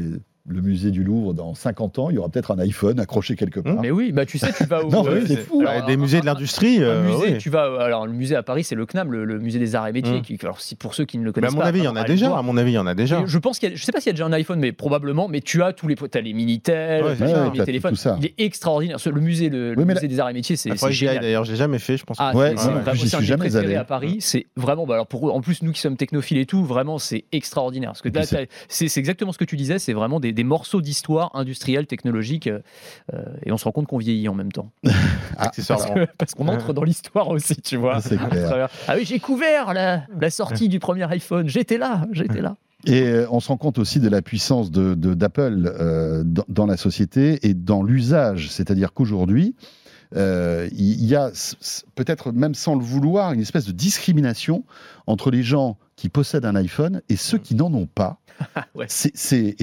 [0.48, 3.60] le musée du Louvre, dans 50 ans, il y aura peut-être un iPhone accroché quelque
[3.60, 3.80] part.
[3.80, 4.90] Mais oui, bah tu sais, tu vas au.
[4.90, 5.64] Non, euh, mais c'est fou.
[5.86, 6.78] Des musées de l'industrie.
[6.82, 7.38] euh, musée, oui.
[7.38, 9.88] tu vas, alors le musée à Paris, c'est le CNAM, le, le musée des arts
[9.88, 10.18] et métiers.
[10.20, 10.22] Mm.
[10.24, 11.84] Qui, alors, si, pour ceux qui ne le Mais à connaissent mon pas, avis, il
[11.84, 12.28] y en alors, a le déjà.
[12.28, 12.40] voir.
[12.40, 13.24] À mon avis, il y en a déjà.
[13.24, 14.72] Je pense qu'il y a, je sais pas s'il y a déjà un iPhone, mais
[14.72, 15.28] probablement.
[15.28, 17.16] Mais tu as tous les, t'as les minitel, Ouais,
[17.54, 17.92] les téléphones.
[17.92, 18.18] tout ça.
[18.20, 19.00] Il est extraordinaire.
[19.00, 20.70] Ce- Le musée, le, le Oui, mais musée des arts et métiers, c'est
[21.22, 22.18] d'ailleurs, j'ai jamais fait, je pense.
[22.20, 23.76] Ah, que- Ouais, un suis jamais allé.
[23.76, 24.18] à Paris.
[24.22, 27.24] C'est vraiment, bah alors pour en plus nous qui sommes technophiles et tout, vraiment c'est
[27.32, 27.92] extraordinaire.
[27.92, 30.34] Parce que là, c'est- t'as- c'est c'est exactement ce que tu disais, c'est vraiment des,
[30.34, 32.60] des morceaux d'histoire industrielle, technologique, euh,
[33.14, 34.72] euh, et on se rend compte qu'on vieillit en même temps.
[35.38, 35.86] Ah, Accessoirement.
[35.96, 38.02] Parce que- Parce qu'on entre dans l'histoire aussi, tu vois.
[38.02, 38.70] Clair.
[38.88, 41.48] Ah oui, j'ai couvert la, la sortie du premier iPhone.
[41.48, 42.58] J'étais là, j'étais là.
[42.86, 46.44] Et euh, on se rend compte aussi de la puissance de, de- d'Apple euh, dans,
[46.50, 48.50] dans la société et dans l'usage.
[48.52, 49.56] C'est-à-dire qu'aujourd'hui,
[50.16, 51.32] euh, il y a
[51.96, 54.64] peut-être même sans le vouloir une espèce de discrimination
[55.08, 58.18] entre les gens qui possèdent un iPhone et ceux qui n'en ont pas.
[58.74, 58.88] Ouais.
[58.90, 59.54] C'est,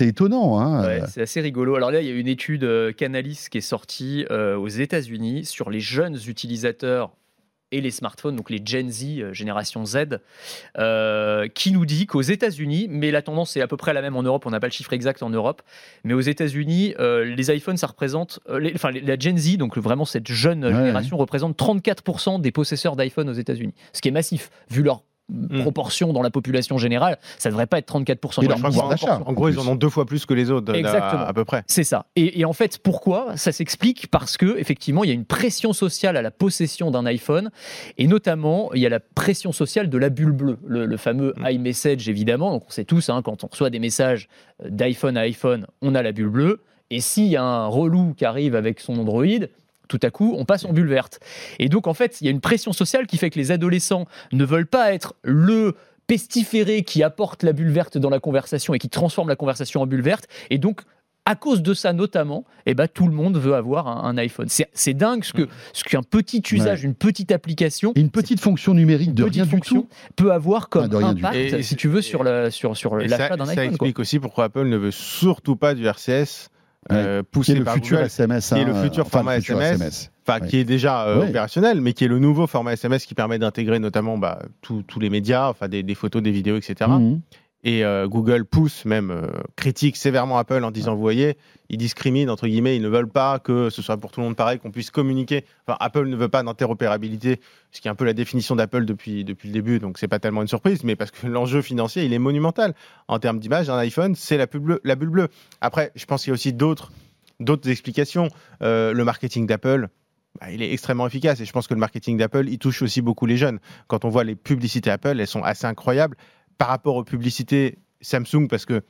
[0.00, 0.58] étonnant.
[0.58, 1.74] Hein Ouais, c'est assez rigolo.
[1.76, 5.44] Alors là, il y a une étude euh, Canalys qui est sortie euh, aux États-Unis
[5.44, 7.10] sur les jeunes utilisateurs
[7.70, 10.20] et les smartphones, donc les Gen Z, euh, génération Z,
[10.78, 14.16] euh, qui nous dit qu'aux États-Unis, mais la tendance est à peu près la même
[14.16, 15.60] en Europe, on n'a pas le chiffre exact en Europe,
[16.04, 20.04] mais aux États-Unis, euh, les iPhones, ça représente, les- enfin la Gen Z, donc vraiment
[20.06, 24.50] cette jeune Ouais, génération, représente 34% des possesseurs d'iPhone aux États-Unis, ce qui est massif
[24.70, 25.62] vu leur Mm.
[25.62, 28.42] proportion dans la population générale, ça devrait pas être 34%.
[28.42, 28.58] Et Moi,
[29.06, 29.26] leur.
[29.28, 31.22] En gros, ils en ont deux fois plus que les autres, Exactement.
[31.22, 31.64] à, à peu près.
[31.66, 32.04] C'est ça.
[32.14, 34.08] Et, et en fait, pourquoi Ça s'explique?
[34.10, 37.50] Parce que effectivement, il y a une pression sociale à la possession d'un iPhone,
[37.96, 41.32] et notamment, il y a la pression sociale de la bulle bleue, le, le fameux
[41.38, 41.48] Mm.
[41.52, 42.50] iMessage évidemment.
[42.50, 44.28] Donc, on sait tous, hein, quand on reçoit des messages
[44.62, 46.60] euh, d'iPhone à iPhone, on a la bulle bleue.
[46.90, 49.24] Et s'il y a un relou qui arrive avec son Android,
[49.88, 51.20] tout à coup, on passe en bulle verte.
[51.58, 54.06] Et donc, en fait, il y a une pression sociale qui fait que les adolescents
[54.32, 55.74] ne veulent pas être le
[56.06, 59.86] pestiféré qui apporte la bulle verte dans la conversation et qui transforme la conversation en
[59.86, 60.28] bulle verte.
[60.50, 60.82] Et donc,
[61.26, 64.46] à cause de ça notamment, eh ben, tout le monde veut avoir un, un iPhone.
[64.48, 68.74] C'est dingue ce que ce qu'un petit usage, une petite application, Et une petite fonction
[68.74, 69.88] numérique de rien du tout.
[70.16, 71.34] peut avoir comme Ah, impact.
[71.36, 73.64] Et- si tu veux, sur la- sur sur l'achat ça, d'un ça iPhone.
[73.64, 73.70] quoi.
[73.88, 76.50] explique aussi pourquoi Apple ne veut surtout pas du RCS
[76.92, 78.48] euh, Qui est le par futur Google, SMS.
[78.48, 80.10] qui est hein, le futur enfin, format futur SMS.
[80.26, 83.38] enfin, qui est déjà euh, opérationnel, mais qui est le nouveau format SMS qui permet
[83.38, 86.90] d'intégrer notamment bah, tous les médias, enfin des, des photos, des vidéos, etc.
[87.66, 91.38] Et euh, Google pousse, même euh, critique sévèrement Apple en disant, vous voyez,
[91.70, 94.36] ils discriminent, entre guillemets, ils ne veulent pas que ce soit pour tout le monde
[94.36, 95.46] pareil, qu'on puisse communiquer.
[95.66, 97.40] Enfin, Apple ne veut pas d'interopérabilité,
[97.72, 100.18] ce qui est un peu la définition d'Apple depuis, depuis le début, donc c'est pas
[100.18, 102.74] tellement une surprise, mais parce que l'enjeu financier, il est monumental.
[103.08, 105.28] En termes d'image, un iPhone, c'est la, bulle bleue.
[105.62, 106.92] Après, je pense qu'il y a aussi d'autres
[107.40, 108.28] d'autres explications.
[108.62, 109.88] Euh, le marketing d'Apple,
[110.40, 113.00] bah, il est extrêmement efficace et je pense que le marketing d'Apple, il touche aussi
[113.00, 113.58] beaucoup les jeunes.
[113.88, 116.16] Quand on voit les publicités Apple, elles sont assez incroyables
[116.58, 118.82] par rapport aux publicités Samsung parce que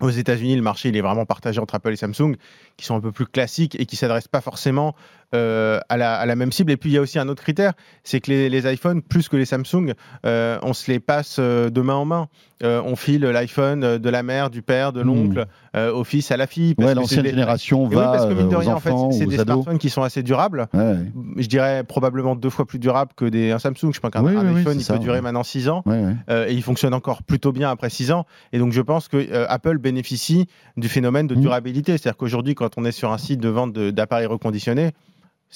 [0.00, 2.34] aux États-Unis, le marché est vraiment partagé entre Apple et Samsung,
[2.76, 4.94] qui sont un peu plus classiques et qui s'adressent pas forcément
[5.34, 6.70] euh, à, la, à la même cible.
[6.70, 7.72] Et puis il y a aussi un autre critère,
[8.04, 9.94] c'est que les, les iPhones, plus que les Samsung,
[10.26, 12.28] euh, on se les passe euh, de main en main.
[12.62, 15.44] Euh, on file l'iPhone de la mère, du père, de l'oncle,
[15.76, 16.74] euh, au fils, à la fille.
[16.76, 18.80] parce Ouais, l'ancienne des- génération Et oui, va parce que mine de aux rien, en
[18.80, 19.54] fait, enfants, c'est des ados.
[19.56, 20.68] smartphones qui sont assez durables.
[20.72, 21.12] Ouais, ouais.
[21.36, 23.92] Je dirais probablement deux fois plus durables que des un Samsung.
[23.92, 25.82] Je pense qu'un Oui, oui, iPhone, il ça, peut durer maintenant 6 ans.
[26.30, 28.24] Et il fonctionne encore plutôt bien après 6 ans.
[28.52, 31.40] Et donc je pense que Apple bénéficie du phénomène de Mhm.
[31.42, 31.98] durabilité.
[31.98, 34.92] C'est-à-dire qu'aujourd'hui, quand on est sur un site de vente d'appareils reconditionnés,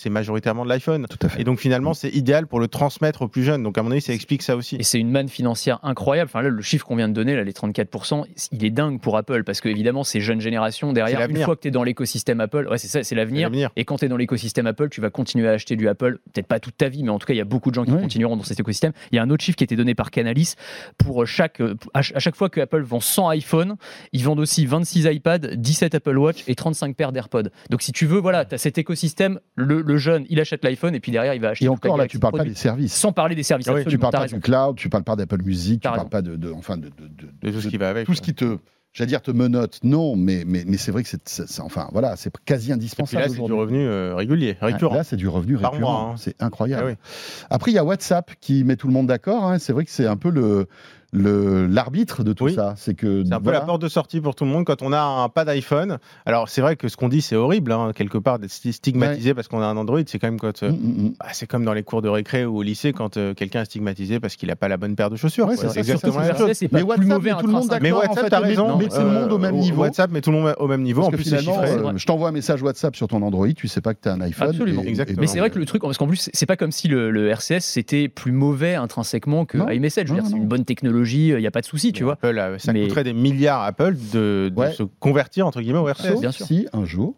[0.01, 1.07] c'est majoritairement de l'iPhone.
[1.39, 3.63] Et donc finalement, c'est idéal pour le transmettre aux plus jeunes.
[3.65, 4.77] Donc à mon avis, ça explique ça aussi.
[4.77, 6.31] Et c'est une manne financière incroyable.
[6.33, 9.17] Enfin, là, le chiffre qu'on vient de donner, là, les 34%, il est dingue pour
[9.17, 12.41] Apple parce que, évidemment, ces jeunes générations derrière, une fois que tu es dans l'écosystème
[12.41, 13.51] Apple, ouais, c'est ça, c'est l'avenir.
[13.77, 16.47] Et quand tu es dans l'écosystème Apple, tu vas continuer à acheter du Apple, peut-être
[16.47, 17.91] pas toute ta vie, mais en tout cas, il y a beaucoup de gens qui
[17.93, 18.01] Oui.
[18.01, 18.93] continueront dans cet écosystème.
[19.13, 20.55] Il y a un autre chiffre qui a été donné par Canalis.
[20.97, 23.77] Pour chaque, euh, à ch- à chaque fois que Apple vend 100 iPhone,
[24.13, 27.49] ils vendent aussi 26 iPad, 17 Apple Watch et 35 paires d'AirPods.
[27.71, 29.41] Donc, si tu veux, voilà, tu as cet écosystème.
[29.57, 32.07] Le, le jeune, il achète l'iPhone et puis derrière, il va acheter Et encore là,
[32.07, 32.95] tu parles pas des services.
[32.95, 33.67] Sans parler des services.
[33.69, 34.37] Ah oui, Tu parles pas raison.
[34.37, 36.09] du cloud, tu parles pas d'Apple Music, tu T'as parles raison.
[36.11, 38.07] pas de, de- enfin de, de- de- De tout ce qui va avec.
[38.07, 38.59] tout ce qui te,
[38.93, 39.81] j'allais dire te menote.
[39.83, 43.23] Non, mais mais, mais c'est vrai que c'est, enfin voilà, c'est quasi Et puis indispensable
[43.23, 44.95] là, c'est du revenu euh, régulier, Ah, récurrent.
[44.95, 46.03] Là, c'est du revenu Par récurrent.
[46.05, 46.17] mois, hein.
[46.19, 46.83] C'est incroyable.
[46.85, 47.47] Ah oui.
[47.51, 49.45] Après, il y a WhatsApp qui met tout le monde d'accord.
[49.45, 49.59] hein.
[49.59, 50.67] C'est vrai que c'est un peu le-
[51.13, 52.55] l'arbitre de tout Oui.
[52.55, 52.75] ça.
[52.77, 54.93] C'est que C'est un peu la porte de sortie pour tout le monde quand on
[54.93, 55.99] a un pas d'iPhone.
[56.27, 59.35] Alors c'est vrai que ce qu'on dit c'est horrible, hein, quelque part d'être sti- stigmatisé
[59.35, 60.01] parce qu'on a un Android.
[60.07, 61.13] C'est quand même quand euh, Mm, mm, mm.
[61.21, 63.67] bah, c'est comme dans les cours de récré ou au lycée quand euh, quelqu'un est
[63.67, 65.49] stigmatisé parce qu'il n'a pas la bonne paire de chaussures.
[65.49, 67.79] Ouais, c'est exactement ça, la c'est pas Mais plus WhatsApp, mauvais tout le monde.
[67.81, 68.77] Mais en WhatsApp, fait, t'as raison.
[68.77, 69.83] met tout le monde au même euh, niveau.
[69.83, 71.03] WhatsApp tout le monde au même niveau.
[71.03, 71.93] En plus, c'est finalement, chiffré.
[71.97, 74.21] je t'envoie un message WhatsApp sur ton Android, tu sais pas que tu as un
[74.21, 74.49] iPhone.
[74.51, 74.83] Absolument.
[75.19, 77.61] Mais c'est vrai que le truc, parce qu'en plus, c'est pas comme si le, RCS
[77.61, 80.07] c'était plus mauvais intrinsèquement que iMessage.
[80.09, 82.03] Je veux Non, dire, c'est une bonne technologie, il n'y a pas de souci, tu
[82.03, 82.13] Mais vois.
[82.15, 84.73] Apple, euh, ça Mais- coûterait des milliards à Apple de, de Ouais.
[84.73, 86.13] se convertir entre guillemets au RCS.
[86.13, 86.47] Sauf bien sûr.
[86.47, 87.15] si un jour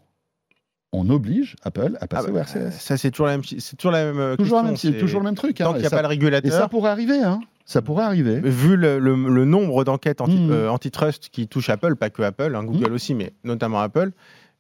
[0.93, 2.71] on oblige Apple à Ah passer bah, au RCS.
[2.81, 5.25] Ça c'est toujours la même, c'est toujours la même euh, Toujours, même, c'est toujours le
[5.25, 5.61] même truc.
[5.61, 5.65] hein.
[5.67, 6.69] Tant qu'il n'y a ça- pas le Et ça régulateur.
[6.69, 7.23] pourrait arriver.
[7.23, 7.41] Hein.
[7.65, 8.41] Ça pourrait arriver.
[8.41, 10.51] Vu le, le- le nombre d'enquêtes anti, Mhm.
[10.51, 14.11] euh, antitrust qui touchent Apple, pas que Apple, hein, Google aussi, mais notamment Apple,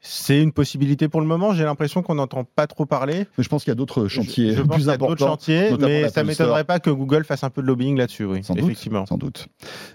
[0.02, 1.52] c'est une possibilité pour le moment.
[1.52, 3.26] J'ai l'impression qu'on n'entend pas trop parler.
[3.36, 5.26] Mais je pense qu'il y a d'autres chantiers je, je pense plus d'autres importants.
[5.26, 8.54] chantiers, mais ça m'étonnerait pas que Google fasse un peu de lobbying là-dessus, oui, Sans
[8.54, 8.64] doute.
[8.64, 9.04] effectivement.
[9.06, 9.48] Sans doute.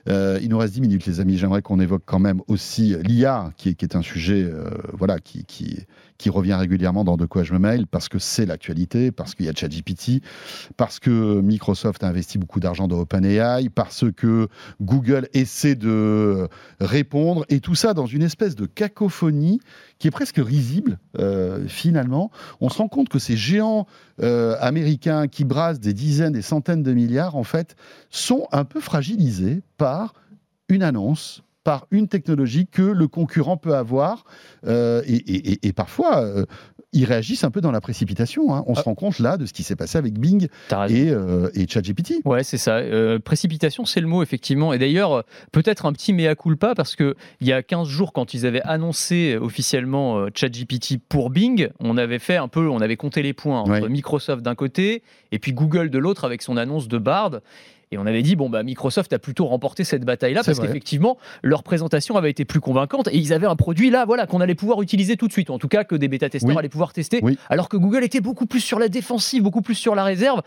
[0.08, 1.38] Euh, il nous reste 10 minutes, les amis.
[1.38, 5.20] J'aimerais qu'on évoque quand même aussi l'IA, qui, est- qui est un sujet euh, voilà,
[5.20, 5.80] qui, qui,
[6.18, 9.48] qui revient régulièrement dans De quoi je me mail, parce que c'est l'actualité, parce qu'il
[9.48, 10.22] y a ChatGPT,
[10.78, 14.48] parce que Microsoft a investi beaucoup d'argent dans OpenAI, parce que
[14.82, 16.48] Google essaie de
[16.80, 19.60] répondre, et tout ça dans une espèce de cacophonie
[20.00, 22.32] qui est presque risible, euh, finalement.
[22.62, 23.88] On se rend compte que ces géants
[24.22, 27.76] euh, américains qui brassent des dizaines, des centaines de milliards, en fait,
[28.10, 30.14] sont un peu fragilisés par
[30.68, 34.24] une annonce, par une technologie que le concurrent peut avoir.
[34.68, 36.46] euh, et, et- et- et parfois, euh,
[36.94, 38.56] ils réagissent un peu dans la précipitation.
[38.56, 38.64] hein.
[38.68, 38.84] On se Ah.
[38.84, 40.48] rend compte là de ce qui s'est passé avec Bing
[40.90, 42.22] et, euh, et ChatGPT.
[42.24, 42.78] Ouais, c'est ça.
[42.78, 44.74] Euh, précipitation, c'est le mot, effectivement.
[44.74, 48.34] Et d'ailleurs, peut-être un petit mea culpa, parce que il y a 15 jours, quand
[48.34, 53.22] ils avaient annoncé officiellement ChatGPT pour Bing, on avait fait un peu, on avait compté
[53.24, 53.90] les points entre Ouais.
[53.90, 57.40] Microsoft d'un côté et puis Google de l'autre avec son annonce de Bard.
[57.92, 61.64] Et on avait dit, bon, bah, Microsoft a plutôt remporté cette bataille-là parce qu'effectivement, leur
[61.64, 64.82] présentation avait été plus convaincante et ils avaient un produit là, voilà, qu'on allait pouvoir
[64.82, 66.58] utiliser tout de suite, en tout cas que des bêta-testeurs Oui.
[66.58, 67.38] allaient pouvoir tester, Oui.
[67.50, 70.42] alors que Google était beaucoup plus sur la défensive, beaucoup plus sur la réserve.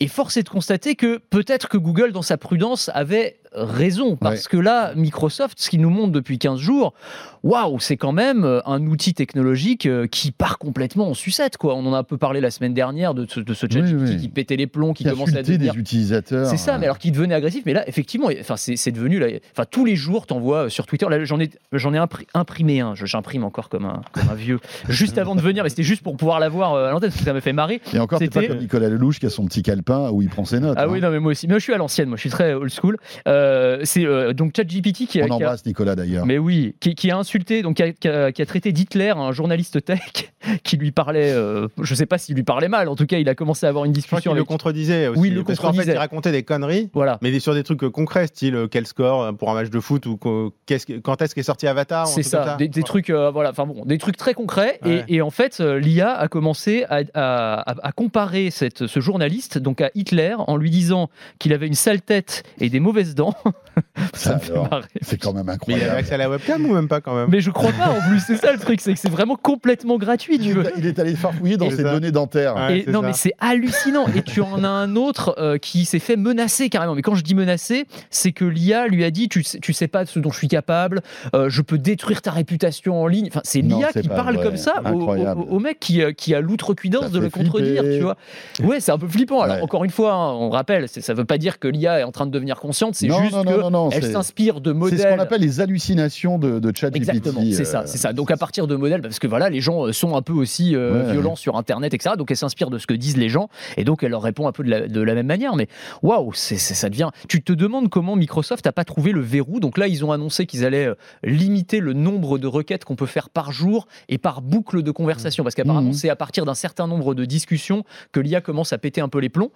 [0.00, 4.16] Et force est de constater que peut-être que Google, dans sa prudence, avait raison.
[4.16, 4.50] Parce Ouais.
[4.50, 6.94] que là, Microsoft, ce qu'il nous montre depuis 15 jours,
[7.42, 11.56] waouh, c'est quand même euh, un outil technologique euh, qui part complètement en sucette.
[11.56, 11.74] Quoi.
[11.74, 14.16] On en a un peu parlé la semaine dernière de ce, de ce Oui, oui.
[14.16, 16.46] qui pétait les plombs, qui Qui a commençait à devenir des utilisateurs.
[16.46, 17.62] c'est ça, mais alors qu'il devenait agressif.
[17.66, 19.18] Mais là, effectivement, enfin, c'est devenu.
[19.18, 21.06] Là, enfin, tous les jours, t'envoies sur Twitter.
[21.08, 22.94] Là, j'en ai, j'en ai impri- imprimé un.
[22.94, 24.60] J'imprime encore comme un, comme un vieux.
[24.88, 27.24] Juste avant de venir, mais c'était juste pour pouvoir l'avoir euh, à l'antenne parce que
[27.26, 27.80] ça m'a fait marrer.
[27.92, 30.44] Et encore, c'est pas comme Nicolas Lelouch qui a son petit calepin où il prend
[30.44, 30.76] ses notes.
[30.78, 30.88] Ah hein.
[30.90, 31.46] oui, non, mais moi aussi.
[31.46, 32.08] Mais moi, je suis à l'ancienne.
[32.08, 32.96] Moi, je suis très old school.
[33.26, 33.41] Euh,
[33.84, 36.26] c'est euh, donc ChatGPT qui a, On qui a- embrasse Nicolas d'ailleurs.
[36.26, 39.10] mais oui, qui, qui a insulté, donc qui a, qui a- qui a traité d'Hitler,
[39.16, 40.32] un journaliste tech,
[40.64, 43.28] qui lui parlait, euh, je sais pas s'il lui parlait mal, en tout cas, il
[43.28, 44.48] a commencé à avoir une Je crois qu'il discussion le avec.
[44.48, 45.20] contredisait aussi.
[45.20, 45.92] Oui, il le parce qu'en fait, contredisait.
[45.94, 46.90] il racontait des conneries.
[46.92, 47.18] Voilà.
[47.22, 49.80] Mais sur des trucs euh, concrets, style euh, quel score euh, pour un match de
[49.80, 50.18] foot ou
[50.66, 53.66] qu'est-ce que- quand est-ce qu'est sorti Avatar C'est ça, des, des trucs, euh, voilà, enfin
[53.66, 54.78] bon, des trucs très concrets.
[54.84, 55.04] Et- Ouais.
[55.08, 59.58] Et, en fait, euh, l'IA a commencé à, à- à- à comparer cette, ce journaliste
[59.58, 63.31] donc à Hitler en lui disant qu'il avait une sale tête et des mauvaises dents.
[64.14, 64.84] Ça me fait alors, marrer.
[65.00, 65.96] C'est quand même Mais il avait incroyable.
[65.98, 68.20] accès à la webcam ou même pas quand même Mais je crois pas en plus,
[68.26, 70.38] c'est ça le truc, c'est que c'est vraiment complètement gratuit.
[70.38, 70.66] Tu Il veux.
[70.66, 71.92] est, il est allé farfouiller dans ses ça.
[71.92, 72.56] données dentaires.
[72.56, 72.80] Ouais.
[72.86, 73.06] Et non, ça.
[73.08, 74.06] mais c'est hallucinant.
[74.14, 76.94] Et tu en as un autre euh, qui s'est fait menacer carrément.
[76.94, 79.88] Mais quand je dis menacer, c'est que l'IA lui a dit tu sais, tu sais
[79.88, 81.00] pas de ce dont je suis capable,
[81.34, 83.28] euh, je peux détruire ta réputation en ligne.
[83.28, 84.44] Enfin, c'est l'IA qui parle vrai.
[84.44, 85.40] comme ça au, Incroyable.
[85.40, 87.82] au- au mec qui, euh, qui a l'outrecuidance Ça de le contredire.
[87.82, 87.96] flipper.
[87.98, 88.16] Tu vois
[88.62, 89.40] Ouais, c'est un peu flippant.
[89.40, 89.62] Alors, Ouais.
[89.62, 92.26] encore une fois, hein, on rappelle, ça veut pas dire que l'IA est en train
[92.26, 94.70] de devenir consciente, c'est Non, juste non, que non, non, non, elle c'est- s'inspire de
[94.72, 94.98] C'est modèles.
[95.00, 96.96] ce qu'on appelle les hallucinations de, de ChatGPT.
[97.10, 98.12] Exactement, c'est ça, euh, c'est ça.
[98.12, 100.74] Donc à partir de modèles, parce que voilà, les gens euh, sont un peu aussi
[100.76, 101.12] euh, Ouais.
[101.12, 102.14] violents sur Internet, etc.
[102.18, 104.52] Donc elle s'inspire de ce que disent les gens, et donc elle leur répond un
[104.52, 105.56] peu de la, de la même manière.
[105.56, 105.68] Mais
[106.02, 107.10] waouh, c'est, c'est- ça devient.
[107.28, 109.60] Tu te demandes comment Microsoft n'a pas trouvé le verrou.
[109.60, 113.06] Donc là, ils ont annoncé qu'ils allaient euh, limiter le nombre de requêtes qu'on peut
[113.06, 115.92] faire par jour et par boucle de conversation, parce qu'apparemment Mhm.
[115.94, 119.18] c'est à partir d'un certain nombre de discussions que l'IA commence à péter un peu
[119.18, 119.50] les plombs.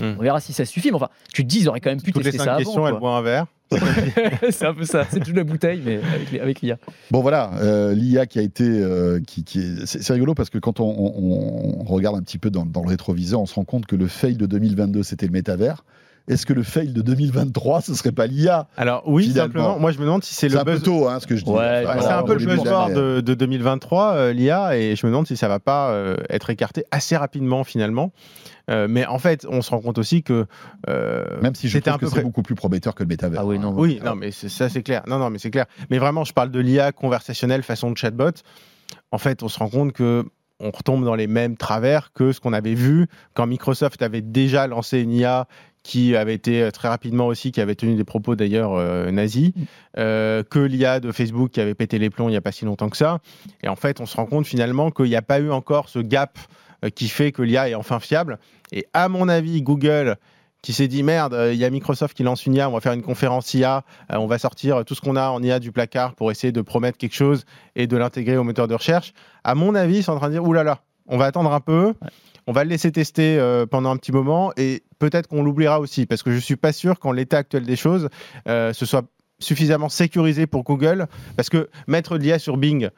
[0.00, 0.16] Mhm.
[0.18, 0.90] On verra si ça suffit.
[0.90, 2.56] Mais enfin, tu te dis, ils auraient quand même pu Toutes les tester cinq ça
[2.58, 2.99] questions, avant.
[3.00, 3.46] Boit un verre.
[4.50, 5.06] c'est un peu ça.
[5.10, 6.00] C'est toute la bouteille, mais
[6.40, 6.76] avec, l'IA.
[7.12, 10.50] Bon voilà, euh, l'IA qui a été, euh, qui, qui est, c'est, c'est rigolo parce
[10.50, 13.54] que quand on, on- on regarde un petit peu dans, dans le rétroviseur, on se
[13.54, 15.84] rend compte que le fail de 2022 c'était le métavers.
[16.30, 19.44] Est-ce que le fail de 2023 ce serait pas l'IA Alors oui, Finalement.
[19.52, 20.82] simplement, moi je me demande si c'est C'est le un peu buzz.
[20.82, 21.50] tôt, hein, ce que je dis.
[21.50, 25.04] Ouais, Bah, voilà, c'est un peu le buzzword de, de 2023, euh, l'IA, et je
[25.06, 28.12] me demande si ça va pas euh, être écarté assez rapidement finalement.
[28.70, 30.46] Euh, mais en fait, on se rend compte aussi que
[30.88, 33.08] euh, Même si je c'était trouve un que peu pré- beaucoup plus prometteur que le
[33.08, 33.40] métavers.
[33.40, 33.72] Ah oui, non.
[33.76, 35.02] Oui, non, mais ça c'est clair.
[35.08, 35.66] Non, non, mais c'est clair.
[35.90, 38.30] Mais vraiment, je parle de l'IA conversationnelle façon de chatbot.
[39.10, 40.24] En fait, on se rend compte que
[40.62, 44.66] on retombe dans les mêmes travers que ce qu'on avait vu quand Microsoft avait déjà
[44.66, 45.48] lancé une IA
[45.82, 49.52] qui avait été euh, très rapidement aussi, qui avait tenu des propos d'ailleurs euh, nazis,
[49.98, 52.64] euh, que l'IA de Facebook qui avait pété les plombs il n'y a pas si
[52.64, 53.18] longtemps que ça.
[53.62, 55.98] Et en fait, on se rend compte finalement qu'il n'y a pas eu encore ce
[55.98, 56.38] gap
[56.94, 58.38] qui fait que l'IA est enfin fiable.
[58.72, 60.16] Et à mon avis, Google
[60.62, 62.80] qui s'est dit merde, euh, il y a Microsoft qui lance une IA, on va
[62.80, 65.72] faire une conférence IA, euh, on va sortir tout ce qu'on a en IA du
[65.72, 67.44] placard pour essayer de promettre quelque chose
[67.76, 69.12] et de l'intégrer au moteur de recherche.
[69.44, 71.94] À mon avis, ils sont en train de dire oulala, on va attendre un peu,
[72.50, 76.04] on va le laisser tester euh, pendant un petit moment et peut-être qu'on l'oubliera aussi
[76.04, 78.08] parce que je suis pas sûr qu'en l'état actuel des choses,
[78.48, 79.04] euh, ce soit
[79.38, 82.90] suffisamment sécurisé pour Google parce que mettre de l'IA sur Bing,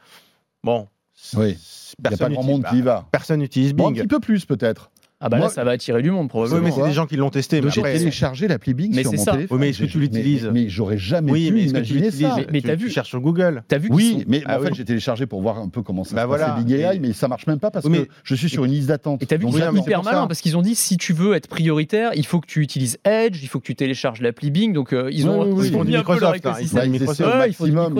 [0.65, 0.89] bon,
[1.37, 1.59] Oui.
[1.99, 3.07] Il n'y a personne pas grand utilise- monde qui y va.
[3.13, 4.01] Personne n'utilise Bon, un Bing.
[4.01, 4.91] petit peu plus peut-être.
[5.25, 6.63] Ah bah Moi- là, ça va attirer du monde oui, probablement.
[6.63, 7.61] mais c'est quoi des gens qui l'ont testé.
[7.61, 9.33] Mais J'ai téléchargé l'appli Bing Mais sur mon ça.
[9.33, 9.57] téléphone.
[9.57, 12.11] Oui, mais est-ce que tu l'utilises Mais, mais j'aurais jamais oui, pu mais que tu
[12.11, 12.35] ça.
[12.37, 13.63] Mais- mais Tu- t'as tu vu- cherches sur Google.
[13.69, 14.75] T'as vu Oui, sont- mais Ah en fait, oui.
[14.77, 16.47] j'ai téléchargé pour voir un peu comment ça Bah se voilà.
[16.51, 18.89] passait AI, mais ça marche même pas parce Oui, que je suis sur une liste
[18.89, 19.23] d'attente.
[19.23, 21.35] Et t'as vu qu'ils oui, sont hyper malins parce qu'ils ont dit si tu veux
[21.35, 24.73] être prioritaire, il faut que tu utilises Edge, il faut que tu télécharges l'appli Bing.
[24.73, 25.69] Donc euh, ils ont Oui, oui, oui.
[25.69, 26.95] ils ont mis un peu leur Microsoft, hein, ils écosystème.
[26.95, 27.95] Ils maximum,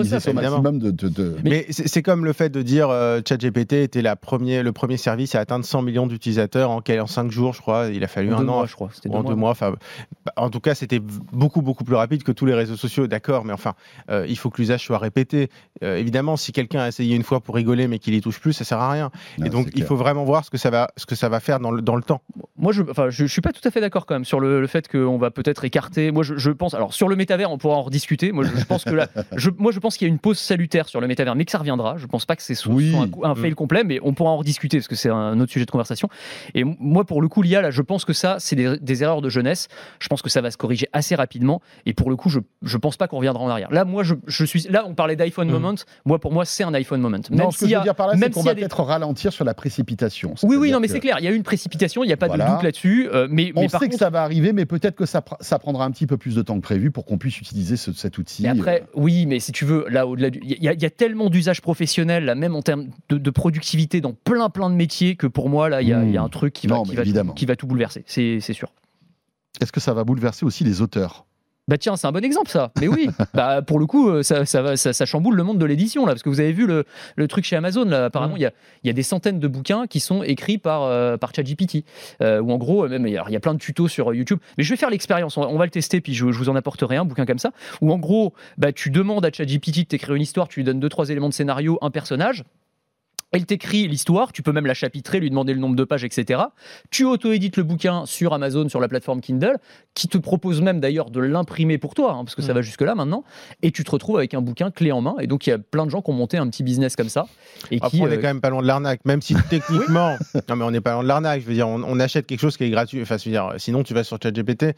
[0.79, 4.01] de, Mais, c'est comme le fait de dire euh, ChatGPT était
[4.63, 6.81] le premier service à atteindre 100 millions d'utilisateurs en
[7.13, 7.87] 5 jours, je crois.
[7.87, 8.55] Il a fallu En un deux an.
[8.57, 8.89] mois, je crois.
[8.93, 9.51] C'était en deux mois.
[9.51, 9.73] Enfin,
[10.25, 13.45] bah, en tout cas, c'était beaucoup, beaucoup plus rapide que tous les réseaux sociaux, d'accord,
[13.45, 13.73] mais enfin,
[14.09, 15.49] euh, il faut que l'usage soit répété.
[15.83, 18.53] Euh, évidemment, si quelqu'un a essayé une fois pour rigoler mais qu'il y touche plus,
[18.53, 19.11] ça sert à rien.
[19.37, 19.87] Non, Et donc, il clair.
[19.87, 21.95] faut vraiment voir ce que ça va, ce que ça va faire dans le, dans
[21.95, 22.21] le temps.
[22.57, 24.61] Moi, je, enfin, je, je suis pas tout à fait d'accord quand même sur le,
[24.61, 26.11] le fait qu'on va peut-être écarter.
[26.11, 26.73] Moi, je, je pense.
[26.73, 28.31] Alors, sur le métavers, on pourra en rediscuter.
[28.31, 30.39] Moi, je, je pense que là, je, moi, je pense qu'il y a une pause
[30.39, 31.97] salutaire sur le métavers, mais que ça reviendra.
[31.97, 32.95] Je pense pas que c'est Oui.
[32.95, 33.55] un, un fail Mm.
[33.55, 36.07] complet, mais on pourra en rediscuter parce que c'est un autre sujet de conversation.
[36.55, 39.03] Et m- moi, pour le coup, l'IA, là, je pense que ça, c'est des, des
[39.03, 39.67] erreurs de jeunesse.
[39.99, 41.61] Je pense que ça va se corriger assez rapidement.
[41.85, 43.69] Et pour le coup, je, je pense pas qu'on reviendra en arrière.
[43.71, 44.61] Là, moi, je, je suis.
[44.69, 45.51] Là, on parlait d'iPhone Mm.
[45.51, 45.75] moment.
[46.05, 47.17] Moi, pour moi, c'est un iPhone moment.
[47.29, 48.61] Non, ce que s'il je veux a- dire par là, c'est même qu'on va des-
[48.61, 50.33] peut-être ralentir sur la précipitation.
[50.43, 51.17] Oui, oui, non, mais que c'est clair.
[51.19, 52.03] Il y a eu une précipitation.
[52.03, 52.45] Il n'y a pas Voilà.
[52.45, 53.09] de doute là-dessus.
[53.13, 55.19] euh, mais, On mais par sait contre, que ça va arriver, mais peut-être que ça,
[55.19, 57.75] pr- ça prendra un petit peu plus de temps que prévu pour qu'on puisse utiliser
[57.77, 58.45] ce- cet outil.
[58.45, 60.39] Et après, euh, oui, mais si tu veux, là, au-delà du.
[60.43, 63.29] Il y, a- il y a tellement d'usages professionnels, là, même en termes de, de
[63.29, 66.07] productivité dans plein, plein de métiers, que pour moi, là, il y, a- Mmh.
[66.07, 67.31] il y a un truc qui va, Non, qui va, évidemment.
[67.33, 68.03] tout, qui va tout bouleverser.
[68.07, 68.69] C'est sûr.
[69.61, 71.25] Est-ce que ça va bouleverser aussi les auteurs?
[71.69, 72.73] Bah tiens, c'est un bon exemple ça.
[72.81, 75.65] Mais oui, bah pour le coup, euh, ça, ça, ça, ça chamboule le monde de
[75.65, 76.83] l'édition là, parce que vous avez vu le,
[77.15, 78.03] le truc chez Amazon là.
[78.05, 81.33] Apparemment, il y, y a des centaines de bouquins qui sont écrits par euh, par
[81.33, 81.85] ChatGPT.
[82.21, 83.87] Euh, ou en gros, euh, même il y, a, il y a plein de tutos
[83.87, 84.39] sur YouTube.
[84.57, 85.37] Mais je vais faire l'expérience.
[85.37, 87.39] On, va- on va le tester, puis je, je vous en apporterai un bouquin comme
[87.39, 87.51] ça.
[87.79, 90.81] Où en gros, bah tu demandes à ChatGPT de t'écrire une histoire, tu lui donnes
[90.81, 92.43] deux trois éléments de scénario, un personnage.
[93.33, 96.41] Elle t'écrit l'histoire, tu peux même la chapitrer, lui demander le nombre de pages, etc.
[96.91, 99.57] Tu auto-édites le bouquin sur Amazon, sur la plateforme Kindle,
[99.95, 102.55] qui te propose même d'ailleurs de l'imprimer pour toi, hein, parce que ça Mm.
[102.55, 103.23] va jusque-là maintenant,
[103.63, 105.15] et tu te retrouves avec un bouquin clé en main.
[105.19, 107.09] Et donc il y a plein de gens qui ont monté un petit business comme
[107.09, 107.25] ça.
[107.71, 110.15] Et Après, qui, on est euh, quand même pas loin de l'arnaque, même si techniquement,
[110.49, 111.41] non mais on n'est pas loin de l'arnaque.
[111.41, 113.01] Je veux dire, on, on achète quelque chose qui est gratuit.
[113.01, 114.75] Enfin, je veux dire, sinon tu vas sur ChatGPT.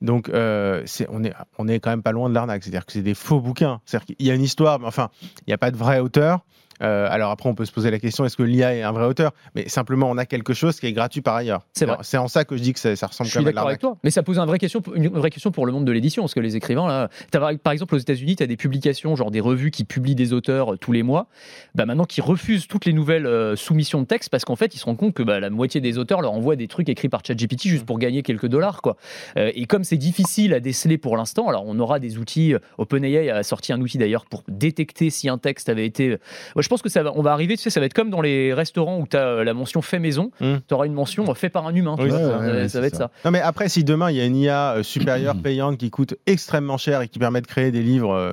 [0.00, 2.62] Donc, euh, on est, on est quand même pas loin de l'arnaque.
[2.62, 3.80] C'est-à-dire que c'est des faux bouquins.
[3.84, 6.40] C'est-à-dire qu'il y a une histoire, mais enfin, il n'y a pas de vrai auteur.
[6.82, 9.04] Euh, alors après, on peut se poser la question est-ce que l'IA est un vrai
[9.04, 9.32] auteur?
[9.54, 11.66] Mais simplement, on a quelque chose qui est gratuit par ailleurs.
[11.72, 11.94] C'est vrai.
[11.94, 13.58] Alors, C'est en ça que je dis que ça, ça ressemble Je quand suis même
[13.58, 15.84] à avec toi, mais ça pose une vraie question, une vraie question pour le monde
[15.84, 19.14] de l'édition, parce que les écrivains, là, par- exemple aux États-Unis, tu as des publications,
[19.16, 21.26] genre des revues qui publient des auteurs euh, tous les mois,
[21.74, 24.78] bah maintenant qui refusent toutes les nouvelles euh, soumissions de texte parce qu'en fait, ils
[24.78, 27.22] se rendent compte que bah, la moitié des auteurs leur envoient des trucs écrits par
[27.24, 28.96] ChatGPT juste pour gagner quelques dollars, quoi.
[29.36, 32.54] Euh, et comme c'est difficile à déceler pour l'instant, alors on aura des outils.
[32.78, 36.16] OpenAI a sorti un outil d'ailleurs pour détecter si un texte avait été.
[36.54, 38.10] moi, je pense que ça va, on va arriver, tu sais, ça va être comme
[38.10, 40.56] dans les restaurants où tu as la mention fait maison, Mm.
[40.68, 41.94] tu auras une mention euh, fait par un humain.
[41.96, 43.04] tu Oui, vois, ouais, ça, ouais, ça ouais, va être ça.
[43.04, 43.10] ça.
[43.24, 44.82] Non, mais après, si demain il y a une IA euh,
[45.22, 48.32] supérieure payante qui coûte extrêmement cher et qui permet de créer des livres euh,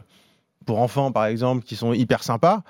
[0.65, 2.63] pour enfants, par exemple, qui sont hyper sympas.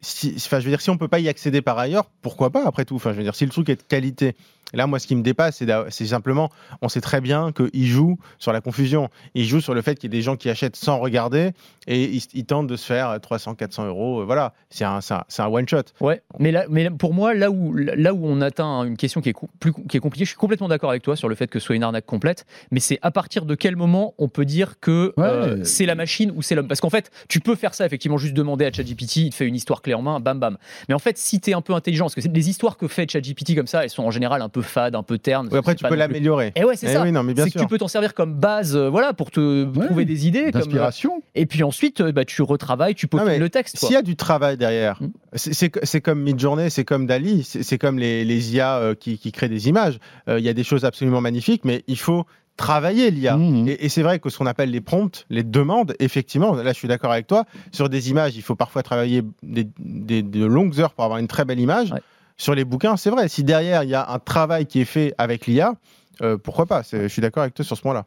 [0.00, 2.66] Si, enfin, je veux dire, si on peut pas y accéder par ailleurs, pourquoi pas
[2.66, 2.96] après tout?
[2.96, 4.34] Enfin, je veux dire, si le truc est de qualité.
[4.74, 6.50] Là, moi, ce qui me dépasse, c'est simplement,
[6.82, 9.08] on sait très bien qu'il joue sur la confusion.
[9.34, 11.52] Il joue sur le fait qu'il y ait des gens qui achètent sans regarder
[11.86, 14.20] et ils, ils tentent de se faire 300, 400 euros.
[14.20, 15.82] euh, Voilà, c'est un, c'est un, un one shot.
[16.00, 19.28] Ouais, mais, là, mais pour moi, là où, là où on atteint une question qui
[19.28, 21.60] est, plus, qui est compliquée, je suis complètement d'accord avec toi sur le fait que
[21.60, 24.80] ce soit une arnaque complète, mais c'est à partir de quel moment on peut dire
[24.80, 25.24] que Ouais.
[25.24, 26.66] euh, c'est la machine ou c'est l'homme?
[26.68, 29.46] Parce qu'en fait, tu peux faire ça, effectivement, juste demander à ChatGPT, il te fait
[29.46, 30.58] une histoire clé en main, bam bam.
[30.88, 33.08] Mais en fait, si tu es un peu intelligent, parce que les histoires que fait
[33.08, 35.48] ChatGPT comme ça, elles sont en général un peu fades, un peu ternes.
[35.50, 36.52] Oui, après, tu peux l'améliorer.
[36.56, 37.02] Et ouais, c'est Eh ça.
[37.02, 37.62] oui, non, mais bien C'est que sûr.
[37.62, 40.50] tu peux t'en servir comme base, euh, voilà, pour te Ouais, trouver des idées.
[40.52, 41.22] comme, euh, D'inspiration.
[41.34, 43.78] et puis ensuite, euh, bah, tu retravailles, tu peaufines le texte.
[43.78, 45.08] S'il y a du travail derrière, Mm.
[45.34, 49.48] c'est- comme Midjourney, c'est comme Dali, c'est comme les, les IA euh, qui, qui créent
[49.48, 49.98] des images.
[50.28, 52.24] Euh, Il y a des choses absolument magnifiques, mais il faut
[52.56, 53.36] travailler l'IA.
[53.36, 53.68] Mhm.
[53.68, 56.78] Et, et c'est vrai que ce qu'on appelle les prompts, les demandes, effectivement, là je
[56.78, 60.80] suis d'accord avec toi, sur des images, il faut parfois travailler des, des- de longues
[60.80, 61.92] heures pour avoir une très belle image.
[61.92, 62.00] Ouais.
[62.36, 65.14] Sur les bouquins, c'est vrai, si derrière il y a un travail qui est fait
[65.18, 65.74] avec l'IA,
[66.22, 66.82] euh, pourquoi pas?
[66.82, 68.06] Je suis d'accord avec toi sur ce point-là.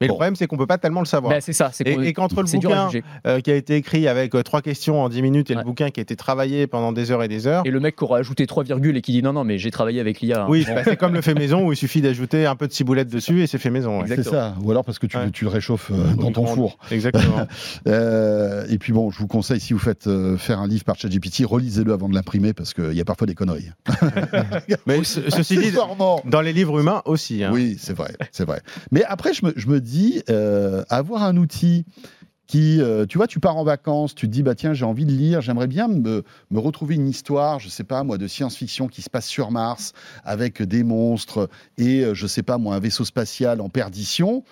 [0.00, 0.14] Mais Bon.
[0.14, 1.32] le problème, c'est qu'on peut pas tellement le savoir.
[1.32, 1.70] Bah, c'est ça.
[1.72, 2.88] c'est Et- qu'entre le bouquin,
[3.26, 5.60] euh, qui a été écrit avec euh, trois questions en 10 minutes et Ouais.
[5.60, 7.62] le bouquin qui a été travaillé pendant des heures et des heures.
[7.66, 9.72] Et le mec qui aura ajouté 3 virgules et qui dit non, non, mais j'ai
[9.72, 10.42] travaillé avec l'IA.
[10.44, 10.46] hein.
[10.48, 10.74] Oui, Bon.
[10.76, 13.42] bah, c'est comme le fait maison où il suffit d'ajouter un peu de ciboulette dessus
[13.42, 14.00] et c'est fait maison.
[14.02, 14.06] ouais.
[14.08, 14.54] C'est ça.
[14.62, 15.30] Ou alors parce que tu, Ouais.
[15.32, 16.78] tu le réchauffes euh, dans ton four.
[16.92, 17.46] Exactement.
[18.70, 21.44] Et puis bon, je vous conseille, si vous faites euh, faire un livre par ChatGPT,
[21.44, 23.70] relisez-le avant de l'imprimer parce qu'il y a parfois des conneries.
[24.86, 27.42] Mais ce- ceci dit, dans les livres humains aussi.
[27.42, 27.50] hein.
[27.52, 28.60] Oui, c'est vrai, c'est vrai.
[28.92, 29.87] Mais après, je me, je me dis,
[30.30, 31.84] euh, avoir un outil
[32.48, 35.04] qui, euh, tu vois, tu pars en vacances, tu te dis, bah tiens, j'ai envie
[35.04, 38.88] de lire, j'aimerais bien me, me retrouver une histoire, je sais pas moi, de science-fiction
[38.88, 39.92] qui se passe sur Mars
[40.24, 44.44] avec des monstres et, euh, je sais pas moi, un vaisseau spatial en perdition,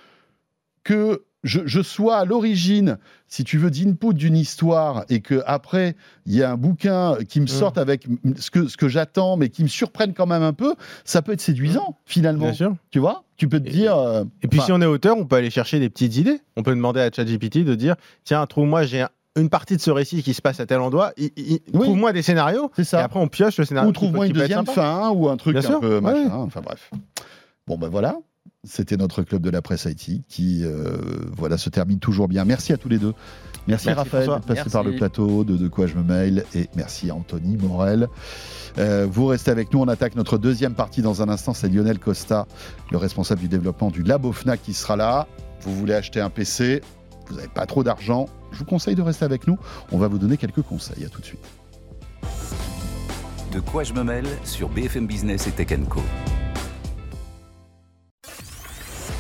[0.84, 5.97] que je, je sois à l'origine, si tu veux, d'input d'une histoire et que après
[6.26, 8.07] il y a un bouquin qui me sorte avec
[8.38, 10.74] ce que, ce que j'attends, mais qui me surprenne quand même un peu,
[11.05, 12.44] ça peut être séduisant finalement.
[12.47, 12.74] Bien sûr.
[12.90, 13.97] Tu vois Tu peux te Et- dire.
[13.97, 16.40] euh, Et puis si on est auteur, on peut aller chercher des petites idées.
[16.57, 19.90] On peut demander à ChatGPT de dire tiens, trouve-moi, j'ai un- une partie de ce
[19.90, 21.12] récit qui se passe à tel endroit.
[21.18, 21.61] Oui.
[21.72, 22.70] Trouve-moi des scénarios.
[22.74, 23.05] c'est Et ça.
[23.05, 23.90] après, on pioche le scénario.
[23.90, 26.01] Ou trouve-moi une deuxième fin ou un truc Bien un sûr, peu ouais.
[26.01, 26.30] machin.
[26.36, 26.90] Enfin bref.
[27.66, 28.16] Bon ben voilà.
[28.67, 30.97] C'était notre club de la presse IT qui euh,
[31.37, 32.45] voilà se termine toujours bien.
[32.45, 33.14] Merci à tous les deux.
[33.67, 36.69] Merci, Merci, Raphaël d'être passé par le plateau de De quoi je me mail et
[36.77, 38.09] merci à Anthony Morel.
[38.79, 41.55] Euh, vous restez avec nous, on attaque notre deuxième partie dans un instant.
[41.55, 42.47] C'est Lionel Costa,
[42.91, 45.27] le responsable du développement du Labo Fnac qui sera là.
[45.62, 46.83] Vous voulez acheter un PC,
[47.29, 49.59] vous n'avez pas trop d'argent, je vous conseille de rester avec nous.
[49.91, 51.05] On va vous donner quelques conseils.
[51.05, 51.45] À tout de suite.
[53.53, 56.03] De quoi je me mêle sur BFM Business et Tech Co.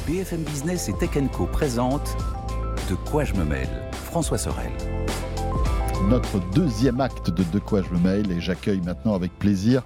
[0.06, 2.16] BFM Business et Tech Co présente
[2.88, 4.70] De quoi je me mêle François Sorel.
[6.08, 9.82] notre deuxième acte de De quoi je me mail et j'accueille maintenant avec plaisir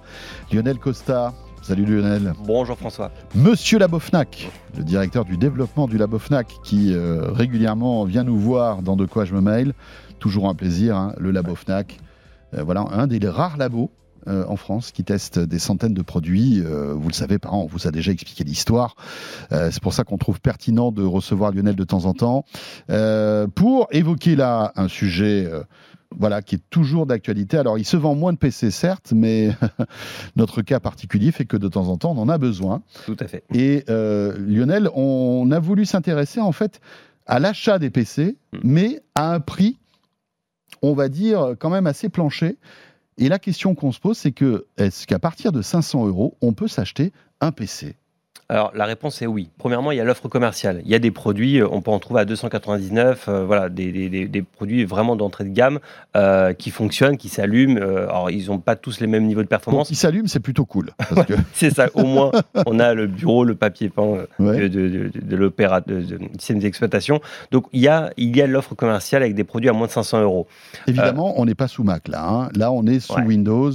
[0.51, 1.33] Lionel Costa.
[1.63, 2.33] Salut Lionel.
[2.45, 3.09] Bonjour François.
[3.33, 8.95] Monsieur Labofnac, le directeur du développement du Labofnac qui euh, régulièrement vient nous voir dans
[8.95, 9.73] De quoi je me mail.
[10.19, 11.97] Toujours un plaisir, hein, le Labofnac.
[12.53, 13.89] Euh, voilà, un des rares labos
[14.27, 16.61] euh, en France qui teste des centaines de produits.
[16.61, 18.95] Euh, vous le savez, par an, on vous a déjà expliqué l'histoire.
[19.51, 22.45] Euh, c'est pour ça qu'on trouve pertinent de recevoir Lionel de temps en temps
[23.55, 25.49] pour évoquer là un sujet.
[26.17, 27.57] voilà, qui est toujours d'actualité.
[27.57, 29.55] Alors, il se vend moins de PC, certes, mais
[30.35, 32.81] notre cas particulier fait que de temps en temps, on en a besoin.
[33.05, 33.43] Tout à fait.
[33.53, 36.81] Et Lionel, on a voulu s'intéresser en fait
[37.27, 38.59] à l'achat des PC, Mm.
[38.63, 39.77] mais à un prix,
[40.81, 42.57] on va dire, quand même assez planché.
[43.17, 46.53] Et la question qu'on se pose, c'est que est-ce qu'à partir de 500 euros, on
[46.53, 47.97] peut s'acheter un PC
[48.51, 49.49] Alors la réponse est oui.
[49.57, 50.81] Premièrement, il y a l'offre commerciale.
[50.85, 53.91] Il y a des produits, euh, on peut en trouver à 299, euh, voilà, des,
[54.09, 55.79] des- des- produits vraiment d'entrée de gamme
[56.17, 57.77] euh, qui fonctionnent, qui s'allument.
[57.77, 59.87] alors ils n'ont pas tous les mêmes niveaux de Bon, performance.
[59.87, 60.91] qui s'allume, c'est plutôt cool.
[61.27, 61.87] Que, C'est ça.
[61.93, 62.31] Au moins,
[62.65, 64.59] on a le bureau, le papier peint ouais.
[64.59, 66.03] de, de, de, de l'opéra, de,
[66.37, 67.21] système d'exploitation.
[67.51, 69.91] Donc il y a, il y a l'offre commerciale avec des produits à moins de
[69.91, 70.47] 500 euros.
[70.87, 72.27] Évidemment, on n'est pas sous Mac là.
[72.27, 72.49] hein.
[72.55, 73.23] Là, on est sous Ouais.
[73.23, 73.71] Windows.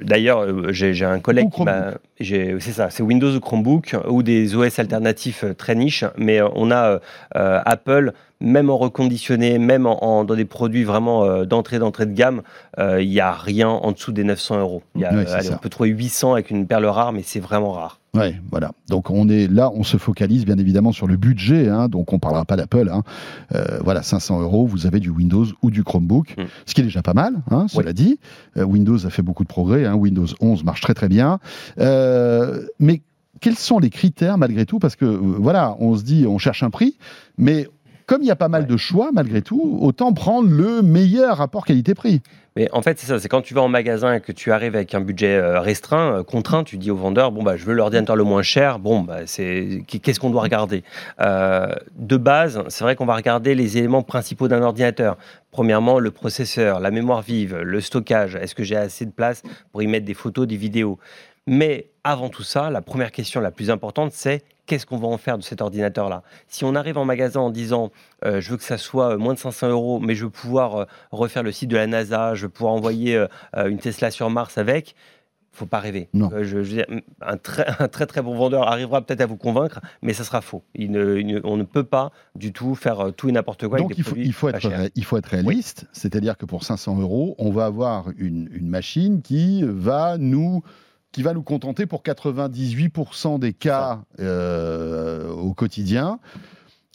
[0.00, 1.94] D'ailleurs, euh, j'ai un collègue Ou qui m'a.
[2.20, 6.48] C'est ça, c'est Windows ou Chromebook ou des OS alternatifs euh, très niches, mais euh,
[6.54, 6.98] on a euh,
[7.36, 12.06] euh, Apple, même en reconditionné, même en, en- dans des produits vraiment euh, d'entrée d'entrée
[12.06, 12.42] de gamme,
[12.78, 14.82] euh, il n'y a rien en dessous des 900 euros.
[14.94, 17.22] Il y a, Oui, euh, allez, on peut trouver 800 avec une perle rare, mais
[17.24, 18.00] c'est vraiment rare.
[18.16, 18.72] Ouais, voilà.
[18.88, 21.68] Donc on est là, on se focalise bien évidemment sur le budget.
[21.68, 22.88] hein, donc on parlera pas d'Apple.
[22.92, 23.02] hein.
[23.54, 26.42] Euh, voilà, 500 euros, vous avez du Windows ou du Chromebook, Mm.
[26.66, 27.34] ce qui est déjà pas mal.
[27.50, 28.18] Hein, cela dit,
[28.56, 29.86] Euh, Windows a fait beaucoup de progrès.
[29.90, 31.38] Windows 11 marche très très bien.
[31.78, 33.02] Euh, mais
[33.40, 34.78] quels sont les critères malgré tout?
[34.78, 36.96] Parce que voilà, on se dit, on cherche un prix,
[37.38, 37.68] mais
[38.06, 38.68] comme il y a pas mal Ouais.
[38.68, 42.22] de choix malgré tout, autant prendre le meilleur rapport qualité-prix.
[42.56, 44.74] Mais en fait, c'est ça, c'est quand tu vas en magasin et que tu arrives
[44.74, 47.74] avec un budget euh, restreint, euh, contraint, tu dis au vendeur, bon, bah, je veux
[47.74, 50.82] l'ordinateur le moins cher, bon, bah, c'est, qu'est-ce qu'on doit regarder?
[51.20, 55.18] Euh, De base, c'est vrai qu'on va regarder les éléments principaux d'un ordinateur.
[55.50, 59.82] Premièrement, le processeur, la mémoire vive, le stockage, est-ce que j'ai assez de place pour
[59.82, 60.98] y mettre des photos, des vidéos?
[61.46, 65.16] Mais avant tout ça, la première question la plus importante, c'est qu'est-ce qu'on va en
[65.18, 66.22] faire de cet ordinateur-là?
[66.48, 67.92] Si on arrive en magasin en disant,
[68.24, 70.76] euh, je veux que ça soit euh, moins de 500 euros, mais je veux pouvoir
[70.76, 74.28] euh, refaire le site de la NASA, je veux pouvoir envoyer euh, une Tesla sur
[74.28, 74.96] Mars avec.
[75.52, 76.08] Faut pas rêver.
[76.12, 76.30] Non.
[76.32, 76.86] Euh, je, je veux dire,
[77.22, 80.40] un, très, un très très bon vendeur arrivera peut-être à vous convaincre, mais ça sera
[80.40, 80.62] faux.
[80.74, 83.78] Il ne- il ne- on ne peut pas du tout faire tout et n'importe quoi
[83.78, 86.44] Donc avec des il faut, il, faut être, ré- il faut être réaliste, c'est-à-dire que
[86.44, 90.62] pour 500 euros, on va avoir une, une machine qui va nous
[91.16, 96.18] qui va nous contenter pour 98% des cas euh, au quotidien.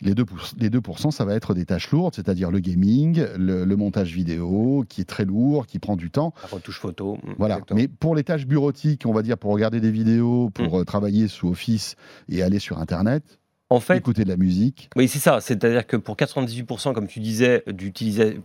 [0.04, 0.26] Les 2%,
[0.60, 4.86] les 2%, ça va être des tâches lourdes, c'est-à-dire le gaming, le, le montage vidéo,
[4.88, 6.36] qui est très lourd, qui prend du temps.
[6.44, 7.16] La retouche photo.
[7.24, 7.56] mm, Voilà.
[7.56, 7.80] exactement.
[7.80, 10.82] Mais pour les tâches bureautiques, on va dire pour regarder des vidéos, pour Mm.
[10.82, 11.96] euh, travailler sous Office
[12.30, 13.40] et aller sur Internet,
[13.72, 15.42] en fait, écouter de la musique, Oui, c'est ça.
[15.42, 17.64] C'est-à-dire que pour 98%, comme tu disais,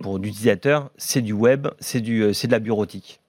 [0.01, 3.21] pour d'utilisateurs, c'est du web, c'est euh, c'est de la bureautique.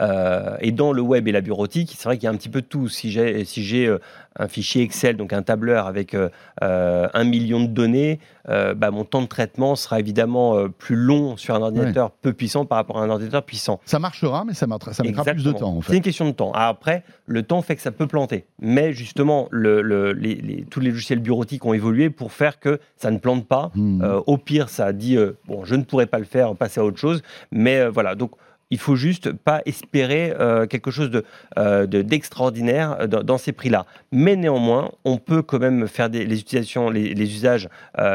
[0.00, 2.48] Euh, et dans le web et la bureautique, c'est vrai qu'il y a un petit
[2.48, 2.88] peu de tout.
[2.88, 3.98] Si j'ai si j'ai euh,
[4.38, 6.28] un fichier Excel, donc un tableur avec euh,
[6.60, 8.18] un million de données,
[8.48, 12.76] bah, mon temps de traitement sera évidemment plus long sur un ordinateur peu puissant par
[12.76, 13.80] rapport à un ordinateur puissant.
[13.86, 15.96] ça marchera, mais ça mettra, ça mettra plus de temps en C'est fait.
[15.96, 16.52] une question de temps.
[16.54, 18.44] Ah, Après, le temps fait que ça peut planter.
[18.60, 22.78] Mais justement, le, le- les, les- tous les logiciels bureautiques ont évolué pour faire que
[22.96, 23.70] ça ne plante pas.
[23.74, 24.00] Hmm.
[24.02, 26.84] Euh, au pire, ça dit euh, bon, je ne pourrais pas le faire, passer à
[26.84, 27.22] autre chose.
[27.50, 28.32] Mais euh, voilà, donc
[28.70, 31.24] il faut juste pas espérer euh, quelque chose de,
[31.58, 33.86] euh, de- d'extraordinaire euh, dans, ces prix-là.
[34.12, 37.68] Mais néanmoins, on peut quand même faire des, les utilisations, les, usages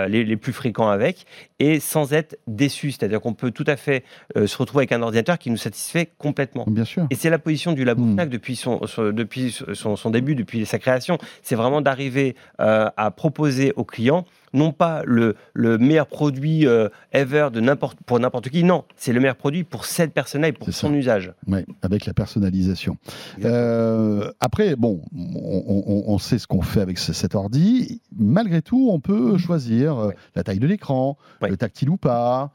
[0.08, 1.26] les plus fréquents avec
[1.62, 2.92] et sans être déçu.
[2.92, 4.04] C'est-à-dire qu'on peut tout à fait
[4.36, 6.66] euh, se retrouver avec un ordinateur qui nous satisfait complètement.
[6.68, 7.06] Bien sûr.
[7.12, 8.14] Et c'est la position du Labo Mm.
[8.14, 11.20] Fnac depuis, son, son- depuis son, son début, depuis sa création.
[11.44, 16.90] C'est vraiment d'arriver euh, à proposer aux clients non pas le, le meilleur produit euh,
[17.14, 20.52] ever de n'importe, pour n'importe qui, non, c'est le meilleur produit pour cette personne-là et
[20.52, 20.94] pour C'est son ça.
[20.94, 21.32] usage.
[21.48, 22.98] Ouais, avec la personnalisation.
[23.46, 28.02] Euh, après, bon, on, on- on sait ce qu'on fait avec ce- cet ordi.
[28.18, 30.16] Malgré tout, on peut choisir euh, Ouais.
[30.36, 31.51] la taille de l'écran, Ouais.
[31.52, 32.52] Le tactile ou pas?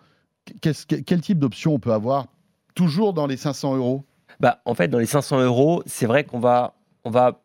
[0.61, 2.27] Quel type d'option on peut avoir
[2.75, 4.05] toujours dans les 500 euros?
[4.41, 6.75] Bah, en fait, dans les 500 euros, c'est vrai qu'on va,
[7.05, 7.41] on va,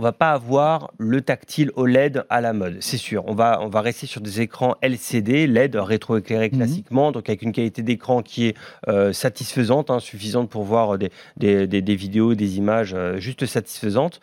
[0.00, 3.22] on va pas avoir le tactile OLED à la mode, c'est sûr.
[3.26, 6.56] On va, on va rester sur des écrans LCD, LED, rétroéclairés Mhm.
[6.56, 8.56] classiquement, donc avec une qualité d'écran qui est
[8.88, 13.44] euh, satisfaisante, hein, suffisante pour voir des, des, des- des vidéos, des images euh, juste
[13.44, 14.20] satisfaisantes.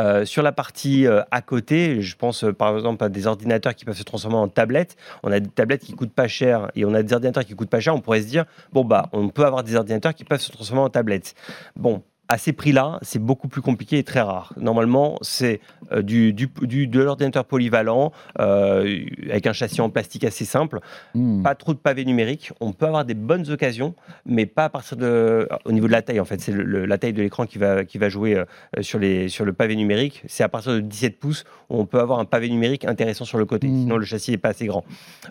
[0.00, 3.74] Euh, sur la partie euh, à côté, je pense euh, par exemple à des ordinateurs
[3.74, 4.96] qui peuvent se transformer en tablettes.
[5.24, 7.68] On a des tablettes qui coûtent pas cher et on a des ordinateurs qui coûtent
[7.68, 7.94] pas cher.
[7.94, 10.82] On pourrait se dire, bon, bah, on peut avoir des ordinateurs qui peuvent se transformer
[10.82, 11.34] en tablettes.
[11.76, 14.52] Bon, à ces prix-là, c'est beaucoup plus compliqué et très rare.
[14.58, 15.60] Normalement, c'est
[15.92, 19.00] euh, du, du- du- de l'ordinateur polyvalent euh,
[19.30, 20.80] avec un châssis en plastique assez simple,
[21.14, 21.42] Hmm.
[21.42, 22.52] pas trop de pavés numériques.
[22.60, 23.94] On peut avoir des bonnes occasions,
[24.26, 25.48] mais pas à partir de.
[25.64, 27.96] Au niveau de la taille, en fait, c'est la taille de l'écran qui va, qui
[27.96, 28.44] va jouer euh,
[28.82, 30.22] sur, les, sur le pavé numérique.
[30.26, 33.38] C'est à partir de 17 pouces où on peut avoir un pavé numérique intéressant sur
[33.38, 33.68] le côté.
[33.68, 33.80] Mhm.
[33.80, 34.84] Sinon, le châssis n'est pas assez grand.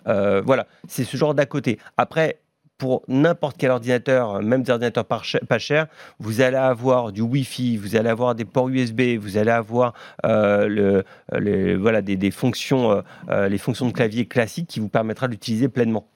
[0.04, 1.78] Voilà, c'est ce genre d'à côté.
[1.96, 2.38] Après,
[2.78, 5.88] pour n'importe quel ordinateur, même des ordinateurs pas cher- pas chers,
[6.20, 10.68] vous allez avoir du Wi-Fi, vous allez avoir des ports USB, vous allez avoir euh,
[10.68, 11.04] le,
[11.36, 15.26] le- voilà, des, des fonctions, euh, euh, les fonctions de clavier classiques qui vous permettra
[15.26, 16.06] d'utiliser pleinement.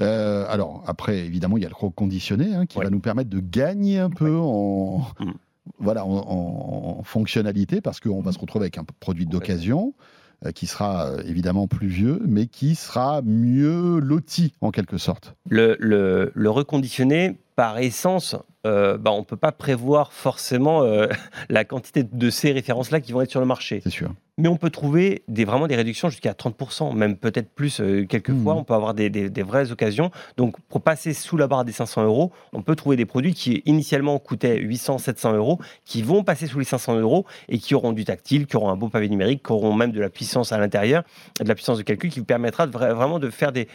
[0.00, 2.84] Euh, alors, après, évidemment, il y a le reconditionné hein, qui Ouais.
[2.84, 5.30] va nous permettre de gagner un peu en, Mm.
[5.78, 10.02] voilà, en, en- en fonctionnalité parce qu'on va se retrouver avec un produit d'occasion euh,
[10.50, 15.36] qui sera euh, évidemment plus vieux, mais qui sera mieux loti en quelque sorte.
[15.48, 18.34] Le, le- le reconditionné, par essence,
[18.66, 21.06] euh, bah, on ne peut pas prévoir forcément euh,
[21.50, 23.80] la quantité de ces références-là qui vont être sur le marché.
[23.84, 24.12] C'est sûr.
[24.42, 28.54] Mais on peut trouver des, vraiment des réductions jusqu'à 30%, même peut-être plus euh, quelquefois.
[28.54, 28.60] Mhm.
[28.60, 30.10] On peut avoir des, des- des vraies occasions.
[30.36, 33.62] Donc, pour passer sous la barre des 500 euros, on peut trouver des produits qui
[33.66, 37.92] initialement coûtaient 800, 700 euros, qui vont passer sous les 500 euros et qui auront
[37.92, 40.58] du tactile, qui auront un beau pavé numérique, qui auront même de la puissance à
[40.58, 41.04] l'intérieur,
[41.40, 43.68] de la puissance de calcul qui vous permettra de vraiment de faire des,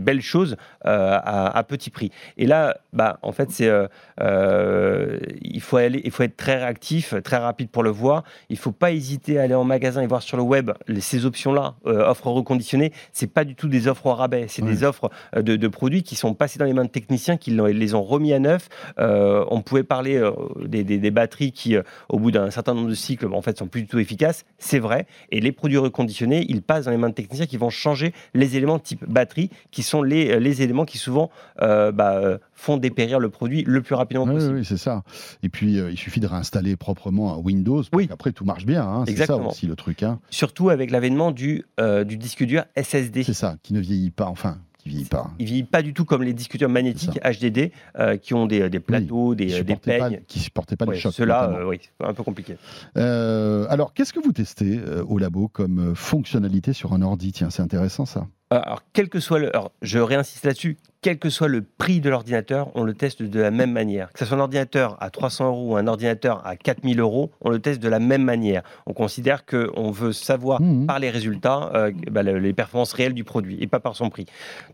[0.00, 0.56] belles choses
[0.86, 2.10] euh, à, à petit prix.
[2.38, 3.88] Et là, bah, en fait, c'est euh,
[4.22, 8.24] euh, il faut aller, il faut être très réactif, très rapide pour le voir.
[8.48, 11.26] Il faut pas hésiter à aller en magasin et voir sur le web les- ces
[11.26, 12.92] options-là, euh, offres reconditionnées.
[13.12, 16.02] C'est pas du tout des offres au rabais, c'est des offres euh, de, de produits
[16.02, 18.68] qui sont passés dans les mains de techniciens, qui les ont remis à neuf.
[18.98, 20.18] Euh, on pouvait parler
[20.64, 21.76] des, des- des batteries qui,
[22.08, 24.44] au bout d'un certain nombre de cycles, en fait, sont plus du tout efficaces.
[24.58, 25.06] C'est vrai.
[25.30, 28.56] Et les produits reconditionnés, ils passent dans les mains de techniciens qui vont changer les
[28.56, 31.30] éléments type batterie, qui sont les, les éléments qui souvent
[31.62, 34.56] euh, bah, font dépérir le produit le plus rapidement possible.
[34.56, 35.02] oui, c'est ça.
[35.42, 38.08] Et puis, euh, il suffit de réinstaller proprement un Windows pour Oui.
[38.08, 38.82] qu'après tout marche bien.
[38.82, 39.04] hein.
[39.06, 40.02] C'est ça aussi le truc.
[40.02, 40.18] hein.
[40.30, 43.22] Surtout avec l'avènement du, euh, du disque dur SSD.
[43.22, 44.26] C'est ça, qui ne vieillit pas.
[44.26, 45.30] Enfin, qui vieillit pas.
[45.38, 48.70] Il vieillit pas du tout comme les disques durs magnétiques HDD euh, qui ont des,
[48.70, 50.22] des plateaux, des, des peignes.
[50.26, 51.12] qui supportait pas Ouais, les chocs.
[51.12, 52.56] Ceux-là, euh, oui, c'est un peu compliqué.
[52.96, 57.32] Euh, alors, qu'est-ce que vous testez au labo comme fonctionnalité sur un ordi?
[57.32, 58.26] Tiens, c'est intéressant ça.
[58.50, 60.76] Alors, quel que soit le, alors, je réinsiste là-dessus,
[61.06, 64.10] quel que soit le prix de l'ordinateur, on le teste de la même manière.
[64.12, 67.50] Que ce soit un ordinateur à 300 euros ou un ordinateur à 4000 euros, on
[67.50, 68.62] le teste de la même manière.
[68.86, 70.86] On considère qu'on veut savoir Mhm.
[70.86, 74.10] par les résultats euh, bah, le- les performances réelles du produit et pas par son
[74.10, 74.26] prix.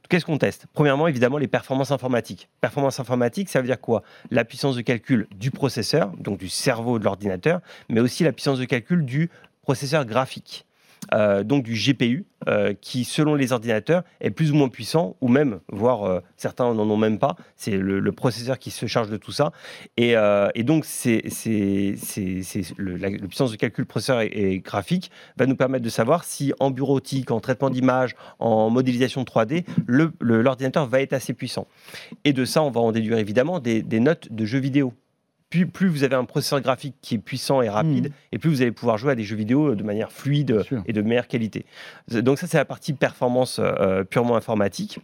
[0.08, 0.64] Qu'est-ce qu'on teste?
[0.72, 2.48] Premièrement, évidemment, les performances informatiques.
[2.62, 4.02] Performance informatique, ça veut dire quoi?
[4.30, 7.60] La puissance de calcul du processeur, donc du cerveau de l'ordinateur,
[7.90, 9.28] mais aussi la puissance de calcul du
[9.60, 10.64] processeur graphique.
[11.14, 15.28] Euh, donc du GPU, euh, qui selon les ordinateurs est plus ou moins puissant, ou
[15.28, 17.36] même, voire euh, certains n'en ont même pas.
[17.56, 19.52] C'est le, processeur qui se charge de tout ça.
[19.96, 20.14] Et,
[20.62, 21.22] donc, c'est,
[22.78, 27.30] la, puissance de calcul processeur et, graphique va nous permettre de savoir si en bureautique,
[27.30, 31.66] en traitement d'image, en modélisation 3D, le- le- l'ordinateur va être assez puissant.
[32.24, 34.92] Et de ça, on va en déduire évidemment des, des notes de jeux vidéo.
[35.52, 38.12] Plus, plus vous avez un processeur graphique qui est puissant et rapide, Mhm.
[38.32, 41.02] et plus vous allez pouvoir jouer à des jeux vidéo de manière fluide et de
[41.02, 41.66] meilleure qualité.
[42.10, 44.98] Donc ça, c'est la partie performance euh, purement informatique.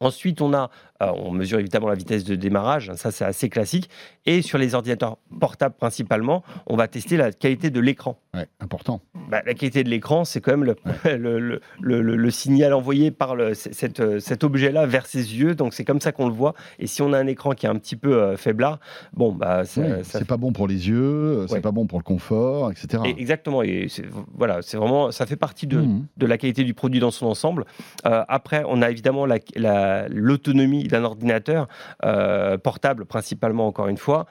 [0.00, 0.68] Ensuite, on a, euh,
[1.00, 3.88] on mesure évidemment la vitesse de démarrage, ça c'est assez classique.
[4.26, 8.18] Et sur les ordinateurs portables principalement, on va tester la qualité de l'écran.
[8.34, 9.00] Ouais, important.
[9.28, 12.72] Bah, la qualité de l'écran, c'est quand même le, le, le- le- le- le signal
[12.74, 15.54] envoyé par cette, euh, cet objet-là vers ses yeux.
[15.54, 16.54] Donc c'est comme ça qu'on le voit.
[16.78, 18.78] Et si on a un écran qui est un petit peu euh, faiblard,
[19.14, 21.60] bon, bah, ça, Oui, ça c'est pas bon pour les yeux, euh, c'est Ouais.
[21.60, 23.02] pas bon pour le confort, etc.
[23.06, 23.62] Et- exactement.
[23.62, 23.88] Et
[24.34, 26.06] voilà, c'est vraiment, ça fait partie de, Mhm.
[26.16, 27.64] de la qualité du produit dans son ensemble.
[28.06, 31.68] Euh, après, on a évidemment la- la- l'autonomie d'un ordinateur
[32.04, 34.26] euh, portable, principalement, encore une fois.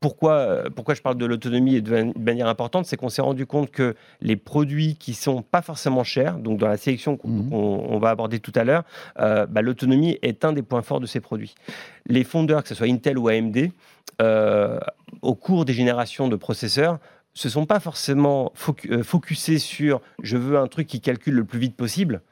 [0.00, 2.86] Pourquoi, euh, pourquoi je parle de l'autonomie et de man- de manière importante?
[2.86, 6.68] C'est qu'on s'est rendu compte que les produits qui sont pas forcément chers, donc dans
[6.68, 8.84] la sélection qu'on on va aborder tout à l'heure,
[9.18, 11.56] euh, bah, l'autonomie est un des points forts de ces produits.
[12.06, 13.72] Les fondeurs, que ce soit Intel ou AMD,
[14.22, 14.78] euh,
[15.22, 16.98] au cours des générations de processeurs,
[17.34, 21.58] se sont pas forcément focu- focusés sur je veux un truc qui calcule le plus
[21.58, 22.22] vite possible,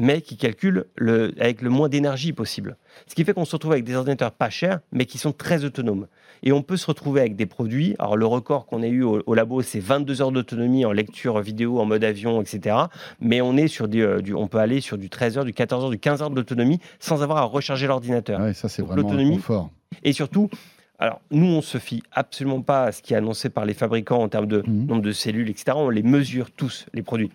[0.00, 2.76] mais qui calcule le, avec le moins d'énergie possible.
[3.06, 5.64] Ce qui fait qu'on se retrouve avec des ordinateurs pas chers, mais qui sont très
[5.64, 6.06] autonomes.
[6.42, 7.94] Et on peut se retrouver avec des produits.
[7.98, 11.38] Alors, le record qu'on a eu au, au labo, c'est 22 heures d'autonomie en lecture
[11.40, 12.76] vidéo, en mode avion, etc.
[13.20, 15.52] Mais on est sur des, euh, du, on peut aller sur du 13 heures, du
[15.52, 18.40] 14 heures, du 15 heures d'autonomie sans avoir à recharger l'ordinateur.
[18.40, 19.68] Ouais, ça, c'est vraiment confort.
[20.02, 20.48] Et surtout,
[20.98, 24.22] alors nous, on se fie absolument pas à ce qui est annoncé par les fabricants
[24.22, 24.86] en termes de Mhm.
[24.86, 25.72] nombre de cellules, etc.
[25.76, 27.30] On les mesure tous, les produits.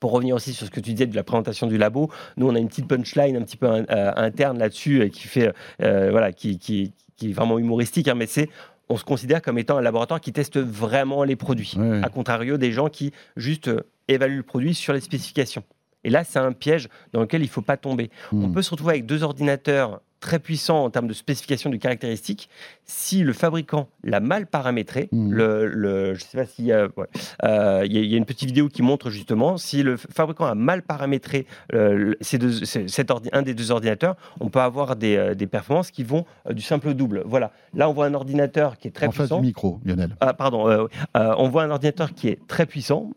[0.00, 2.54] Pour revenir aussi sur ce que tu disais de la présentation du labo, nous on
[2.54, 3.84] a une petite punchline un petit peu euh,
[4.16, 8.26] interne là-dessus euh, qui fait euh, voilà qui, qui, qui est vraiment humoristique, hein, mais
[8.26, 8.48] c'est
[8.88, 12.70] on se considère comme étant un laboratoire qui teste vraiment les produits, à contrario des
[12.70, 15.62] gens qui juste euh, évaluent le produit sur les spécifications.
[16.06, 18.10] Et là, c'est un piège dans lequel il ne faut pas tomber.
[18.30, 18.52] On Mhm.
[18.52, 22.48] peut se retrouver avec deux ordinateurs très puissants en termes de spécifications de caractéristiques
[22.86, 25.10] si le fabricant l'a mal paramétré.
[25.12, 25.30] Mhm.
[25.32, 27.06] Le, le- je sais pas s'il y a, ouais.
[27.44, 29.98] Euh, il y a- il y a une petite vidéo qui montre justement si le
[29.98, 34.48] fabricant a mal paramétré euh, ces deux- ces- cet ordi- un des deux ordinateurs, on
[34.48, 37.22] peut avoir des, euh, des performances qui vont du simple au double.
[37.26, 37.52] Voilà.
[37.74, 39.40] Là, on voit un ordinateur qui est très en face puissant.
[39.40, 40.16] du micro, Lionel.
[40.20, 43.10] Ah, pardon, on voit un ordinateur qui est très puissant,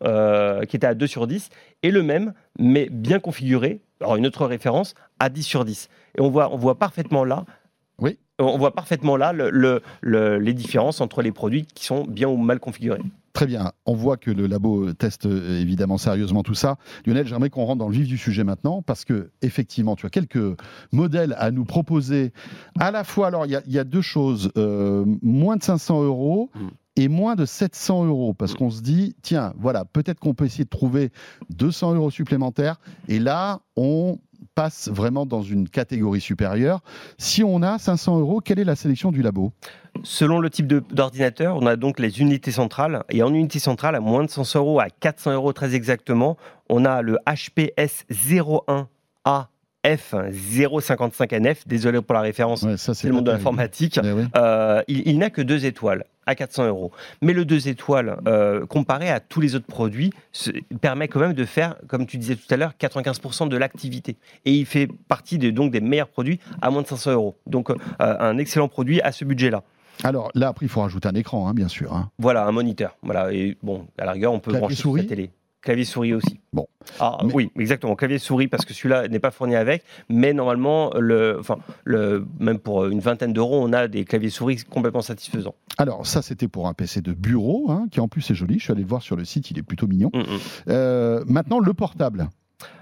[0.67, 1.49] qui était à 2 sur 10,
[1.83, 5.89] et le même, mais bien configuré, alors une autre référence, à 10 sur 10.
[6.17, 7.45] Et on voit, on voit parfaitement là,
[7.99, 8.17] Oui.
[8.39, 12.27] on voit parfaitement là le- le- le- les différences entre les produits qui sont bien
[12.27, 13.01] ou mal configurés.
[13.33, 13.71] Très bien.
[13.85, 16.77] On voit que le labo teste euh, évidemment sérieusement tout ça.
[17.05, 20.09] Lionel, j'aimerais qu'on rentre dans le vif du sujet maintenant parce que effectivement, tu as
[20.09, 20.57] quelques
[20.91, 22.33] modèles à nous proposer.
[22.79, 25.61] À la fois, alors il y a- il y, a deux choses euh, moins de
[25.63, 26.49] 500 euros.
[26.55, 26.67] Mm.
[26.97, 30.63] Et moins de 700 euros parce qu'on se dit, tiens, voilà, peut-être qu'on peut essayer
[30.63, 31.11] de trouver
[31.51, 32.79] 200 euros supplémentaires.
[33.07, 34.17] Et là, on
[34.55, 36.81] passe vraiment dans une catégorie supérieure.
[37.19, 39.51] Si on a 500 euros, quelle est la sélection du labo?
[40.03, 43.03] Selon le type d'ordinateur, on a donc les unités centrales.
[43.09, 46.37] Et en unité centrale, à moins de 100 euros, à 400 euros très exactement,
[46.69, 49.45] on a le HPS 01A
[49.85, 51.67] F055NF.
[51.67, 53.99] Désolé pour la référence, Ouais, c'est le monde de l'informatique.
[54.03, 54.25] Eh.
[54.35, 56.91] Euh, il, il n'a que deux étoiles à 400 euros.
[57.23, 60.11] Mais le deux étoiles, euh, comparé à tous les autres produits,
[60.81, 64.17] permet quand même de faire, comme tu disais tout à l'heure, 95% de l'activité.
[64.45, 67.35] Et il fait partie de- donc des meilleurs produits à moins de 500 euros.
[67.47, 69.63] Donc euh, un excellent produit à ce budget-là.
[70.03, 71.91] Alors là, après, il faut rajouter un écran, hein, bien sûr.
[71.95, 72.11] hein.
[72.19, 72.95] Voilà, un moniteur.
[73.01, 75.31] Voilà, et bon, à la rigueur, on peut Clavier brancher sur souris sa télé.
[75.67, 76.39] Clavier souris aussi.
[76.53, 76.65] Bon.
[77.01, 77.97] Ah, Mais- Oui, exactement.
[77.97, 82.57] Clavier souris parce que celui-là n'est pas fourni avec, mais normalement, le, enfin, le, même
[82.57, 85.55] pour une vingtaine d'euros, on a des claviers souris complètement satisfaisants.
[85.77, 88.59] Alors, ça, c'était pour un PC de bureau, hein, qui en plus est joli.
[88.59, 90.09] Je suis allé le voir sur le site, il est plutôt mignon.
[90.13, 90.23] Mm, mm.
[90.69, 92.29] Euh, maintenant, le portable.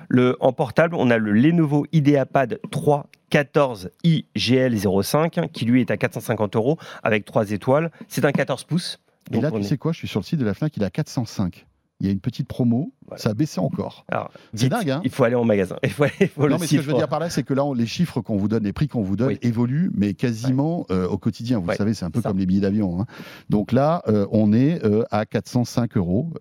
[0.07, 5.97] Le, en portable, on a le Lenovo IdeaPad 3 14 IGL05 qui lui est à
[5.97, 7.91] 450 euros avec 3 étoiles.
[8.07, 8.99] C'est un 14 pouces.
[9.31, 9.91] Et là, tu est- sais quoi?
[9.91, 11.65] Je suis sur le site de la FNAC, il est à 405.
[11.99, 13.21] Il y a une petite promo, Voilà.
[13.21, 14.05] ça a baissé encore.
[14.53, 15.75] C'est dingue, hein Il faut aller en magasin.
[15.83, 17.29] Il faut, aller- il faut le Non, mais ce que je veux dire par là,
[17.29, 19.39] c'est que là, on- les chiffres qu'on vous donne, les prix qu'on vous donne Oui.
[19.41, 21.59] évoluent, mais quasiment euh, au quotidien.
[21.59, 22.29] Vous Ouais, savez, c'est un peu ça.
[22.29, 23.01] comme les billets d'avion.
[23.01, 23.05] hein.
[23.49, 26.31] Donc là, euh, on est euh, à 405 euros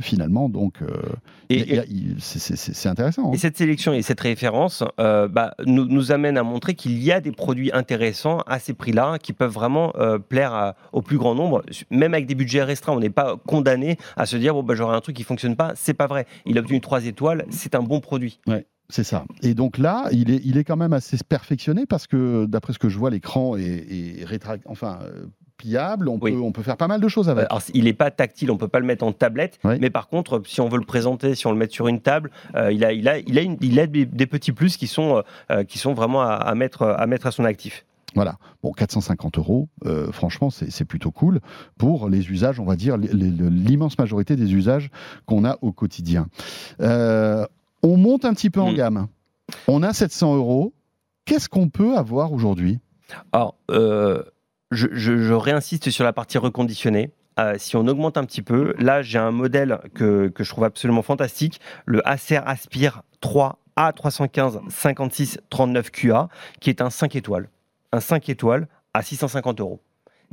[0.00, 0.48] finalement.
[0.48, 0.78] Donc,
[2.18, 3.28] c'est- intéressant.
[3.28, 3.32] hein.
[3.34, 7.20] Et cette sélection et cette référence bah, nous, nous amène à montrer qu'il y a
[7.20, 9.92] des produits intéressants à ces prix-là qui peuvent vraiment
[10.28, 11.62] plaire à- au plus grand nombre.
[11.90, 14.96] Même avec des budgets restreints, on n'est pas condamné à se dire bon, bah, j'aurai
[14.96, 15.72] un truc qui fonctionne pas.
[15.76, 16.26] C'est pas vrai.
[16.46, 18.40] Il a obtenu 3 étoiles, c'est un bon produit.
[18.92, 19.24] C'est ça.
[19.42, 22.78] Et donc là, il est, il est quand même assez perfectionné parce que, d'après ce
[22.80, 24.26] que je vois, l'écran est, est
[24.66, 26.08] enfin, euh, pliable.
[26.08, 26.32] On, Oui.
[26.32, 27.44] peut, on peut faire pas mal de choses avec.
[27.44, 29.74] Euh, Alors, il n'est pas tactile, on peut pas le mettre en tablette, Oui.
[29.80, 32.30] mais par contre, si on veut le présenter, si on le met sur une table,
[32.56, 34.88] euh, il, a, il, a, il, a une- il a des, des petits plus qui
[34.88, 37.84] sont, euh, qui sont vraiment à, à mettre, à mettre à son actif.
[38.14, 38.36] Voilà.
[38.62, 41.40] Bon, 450 euros, euh, franchement, c'est plutôt cool
[41.78, 44.90] pour les usages, on va dire, l'immense majorité des usages
[45.26, 46.26] qu'on a au quotidien.
[46.80, 47.46] Euh,
[47.82, 48.76] on monte un petit peu en Mm.
[48.76, 49.06] gamme.
[49.68, 50.74] On a 700 euros.
[51.24, 52.80] Qu'est-ce qu'on peut avoir aujourd'hui?
[53.32, 54.22] Alors, euh,
[54.70, 57.10] je, je- je réinsiste sur la partie reconditionnée.
[57.38, 60.64] Euh, si on augmente un petit peu, là j'ai un modèle que, que je trouve
[60.64, 66.28] absolument fantastique, le Acer Aspire 3 A315 56 39 QA,
[66.60, 67.48] qui est un 5 étoiles.
[67.92, 69.80] Un 5 étoiles à 650 euros.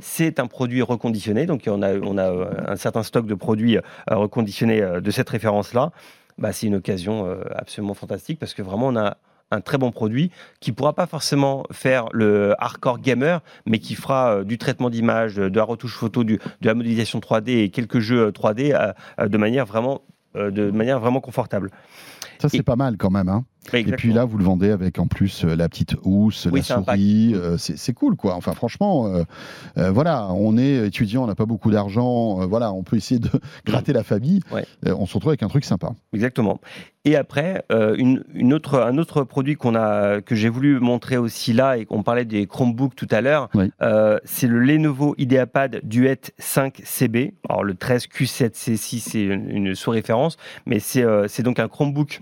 [0.00, 3.76] C'est un produit reconditionné, donc on a, on a euh, un certain stock de produits
[3.78, 3.80] euh,
[4.10, 5.90] reconditionnés euh, de cette référence-là.
[6.38, 9.16] Bah, c'est une occasion absolument fantastique parce que vraiment on a
[9.50, 10.30] un très bon produit
[10.60, 15.56] qui pourra pas forcément faire le hardcore gamer, mais qui fera du traitement d'image, de
[15.56, 19.26] la retouche photo, du- de la modélisation 3D et quelques jeux euh, 3D euh, euh,
[19.28, 20.02] de manière vraiment
[20.34, 21.70] de manière vraiment confortable.
[22.38, 23.28] Ça, c'est Et- pas mal quand même.
[23.28, 23.44] hein.
[23.74, 26.76] Et puis là, vous le vendez avec en plus euh, la petite housse, Oui, la
[26.76, 27.32] souris.
[27.34, 28.34] euh, c'est c'est cool, quoi.
[28.34, 29.06] Enfin, franchement,
[29.76, 32.46] euh, voilà, on est étudiant, on n'a pas beaucoup d'argent.
[32.46, 33.30] voilà, on peut essayer de
[33.66, 34.40] gratter la famille.
[34.52, 34.64] Ouais.
[34.86, 35.90] On se retrouve avec un truc sympa.
[36.12, 36.60] Exactement.
[37.04, 41.16] Et après, euh, une, une autre, un autre produit qu'on a, que j'ai voulu montrer
[41.16, 43.70] aussi là, et qu'on parlait des Chromebooks tout à l'heure, Oui.
[43.80, 47.32] euh, c'est le Lenovo IdeaPad Duet 5 CB.
[47.48, 52.20] Alors le 13 Q7C6, c'est une, une sous-référence, mais c'est euh, c'est donc un Chromebook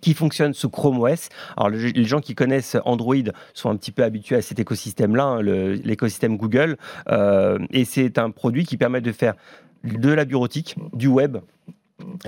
[0.00, 1.28] qui fonctionne sous Chrome OS.
[1.56, 3.14] Alors le- les gens qui connaissent Android
[3.54, 6.76] sont un petit peu habitués à cet écosystème-là, hein, l'écosystème Google,
[7.08, 9.34] Euh, et c'est un produit qui permet de faire
[9.84, 11.38] de la bureautique, du web,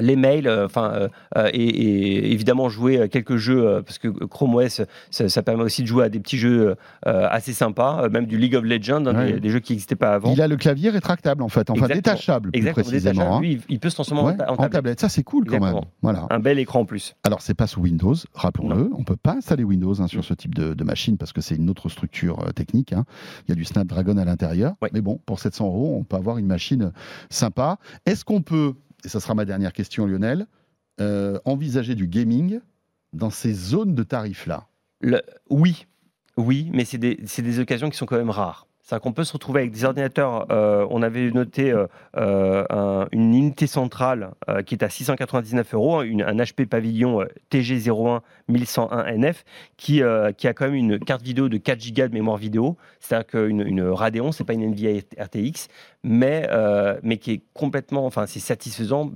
[0.01, 4.55] les mails, euh, enfin, euh, euh, et, et évidemment jouer quelques jeux parce que Chrome
[4.57, 8.39] OS, ça, ça permet aussi de jouer à des petits jeux assez sympas, même du
[8.39, 9.33] League of Legends, hein, Ouais.
[9.35, 10.33] des, des jeux qui n'existaient pas avant.
[10.33, 11.97] Il a le clavier rétractable, en fait, enfin Exactement.
[12.15, 13.13] détachable, plus Exactement, précisément.
[13.13, 13.41] détachable, hein.
[13.41, 15.01] lui, il- peut se transformer en Ouais, tablette.
[15.01, 15.81] ça c'est cool quand même.
[16.03, 16.27] Voilà.
[16.31, 17.15] Un bel écran en plus.
[17.25, 18.91] Alors, c'est pas sous Windows, rappelons-le.
[18.97, 21.55] On peut pas installer Windows hein, sur ce type de, de machine parce que c'est
[21.57, 22.93] une autre structure euh, technique.
[22.93, 23.05] hein.
[23.47, 24.75] Il y a du Snapdragon à l'intérieur.
[24.83, 24.91] Ouais.
[24.93, 26.93] Mais bon, pour 700 euros, on peut avoir une machine
[27.31, 27.79] sympa.
[28.07, 28.75] Est-ce qu'on peut,
[29.05, 30.47] et ça sera ma dernière question, Lionel,
[31.01, 32.61] euh, envisager du gaming
[33.13, 34.67] dans ces zones de tarifs-là
[35.49, 35.87] oui,
[36.37, 38.67] oui, mais c'est des, occasions qui sont quand même rares.
[38.83, 40.51] C'est-à-dire qu'on peut se retrouver avec des ordinateurs.
[40.51, 41.87] euh, on avait noté euh,
[42.17, 44.31] un- une unité centrale
[44.65, 49.45] qui est à 699 euros, hein, un HP Pavilion euh, TG01 1101 NF
[49.77, 50.01] qui,
[50.39, 52.77] qui a quand même une carte vidéo de 4 Go de mémoire vidéo.
[52.99, 55.69] C'est-à-dire qu'une une Radeon, c'est pas une Nvidia RTX,
[56.05, 59.11] mais, euh, mais qui est complètement, enfin, c'est satisfaisant.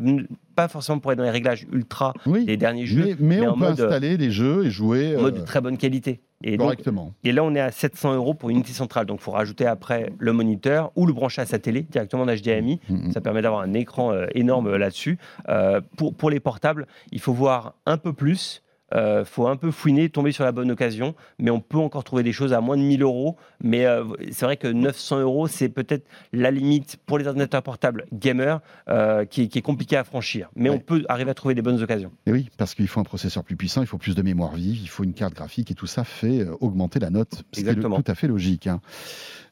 [0.56, 2.44] Pas forcément pour être dans les réglages ultra Oui.
[2.44, 5.16] des derniers jeux, Mais, mais mais on en peut mode, installer des jeux et jouer.
[5.16, 6.20] en mode euh, de très bonne qualité.
[6.44, 7.14] Et, donc, Correctement.
[7.22, 9.06] et là, on est à 700 euros pour une unité centrale.
[9.06, 12.26] Donc, il faut rajouter après le moniteur ou le brancher à sa télé directement en
[12.26, 12.80] HDMI.
[12.90, 13.12] Mhm.
[13.12, 15.18] Ça permet d'avoir un écran euh, énorme euh, là-dessus.
[15.48, 18.62] Euh, pour, pour les portables, il faut voir un peu plus.
[18.94, 22.22] Il faut un peu fouiner, tomber sur la bonne occasion, mais on peut encore trouver
[22.22, 23.36] des choses à moins de 1000 euros.
[23.62, 28.04] Mais euh, c'est vrai que 900 euros, c'est peut-être la limite pour les ordinateurs portables
[28.12, 30.50] gamers euh, qui, est- qui est compliqué à franchir.
[30.56, 30.76] Mais Ouais.
[30.76, 32.12] on peut arriver à trouver des bonnes occasions.
[32.26, 34.78] Et oui, parce qu'il faut un processeur plus puissant, il faut plus de mémoire vive,
[34.82, 37.34] il faut une carte graphique et tout ça fait euh, augmenter la note.
[37.34, 38.00] Ce qui est le- Exactement.
[38.02, 38.66] tout à fait logique.
[38.66, 38.80] hein.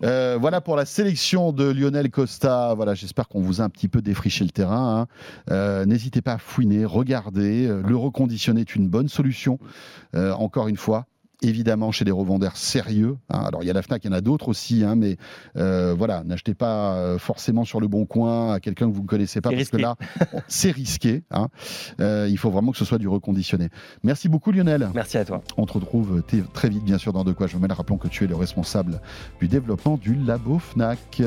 [0.03, 2.73] Euh, voilà pour la sélection de Lionel Costa.
[2.75, 5.01] Voilà, j'espère qu'on vous a un petit peu défriché le terrain.
[5.01, 5.07] hein.
[5.51, 7.67] Euh, N'hésitez pas à fouiner, regarder.
[7.67, 9.30] Euh, Le reconditionner est une bonne solution.
[10.15, 11.07] Euh, encore une fois.
[11.43, 13.17] Évidemment, chez des revendeurs sérieux.
[13.31, 13.45] hein.
[13.47, 15.17] Alors, il y a la Fnac, il y en a d'autres aussi, hein, mais
[15.57, 19.07] euh, voilà, n'achetez pas euh, forcément sur le bon coin à quelqu'un que vous ne
[19.07, 19.97] connaissez pas, parce que là,
[20.49, 21.23] c'est risqué.
[21.31, 21.49] hein.
[21.99, 23.71] Euh, il faut vraiment que ce soit du reconditionné.
[24.03, 24.91] Merci beaucoup, Lionel.
[24.95, 25.41] Merci à toi.
[25.57, 26.23] On te retrouve
[26.53, 27.73] très vite, bien sûr, dans De quoi je me mêle.
[27.73, 29.01] Rappelons que tu es le responsable
[29.41, 31.23] du développement du labo FNAC.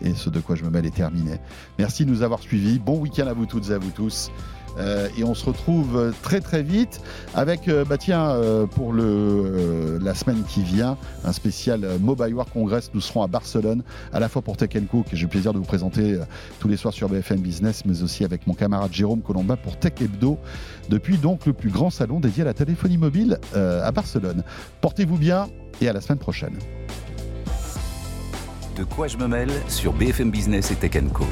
[0.00, 1.40] Et ce De quoi je me mêle est terminé.
[1.76, 2.78] Merci de nous avoir suivis.
[2.78, 4.30] Bon week-end à vous toutes et à vous tous.
[4.78, 7.00] Euh, et on se retrouve très très vite
[7.34, 12.52] avec, euh, bah tiens, euh, pour le, la semaine qui vient, un spécial Mobile World
[12.52, 12.90] Congress.
[12.94, 15.58] Nous serons à Barcelone, à la fois pour Tech Co, que j'ai le plaisir de
[15.58, 16.18] vous présenter
[16.60, 19.94] tous les soirs sur BFM Business, mais aussi avec mon camarade Jérôme Colombin pour Tech
[20.00, 20.38] Hebdo,
[20.88, 24.42] depuis donc le plus grand salon dédié à la téléphonie mobile à Barcelone.
[24.80, 25.48] Portez-vous bien
[25.80, 26.56] et à la semaine prochaine.
[28.76, 31.24] De quoi je me mêle sur BFM Business et Tech Co.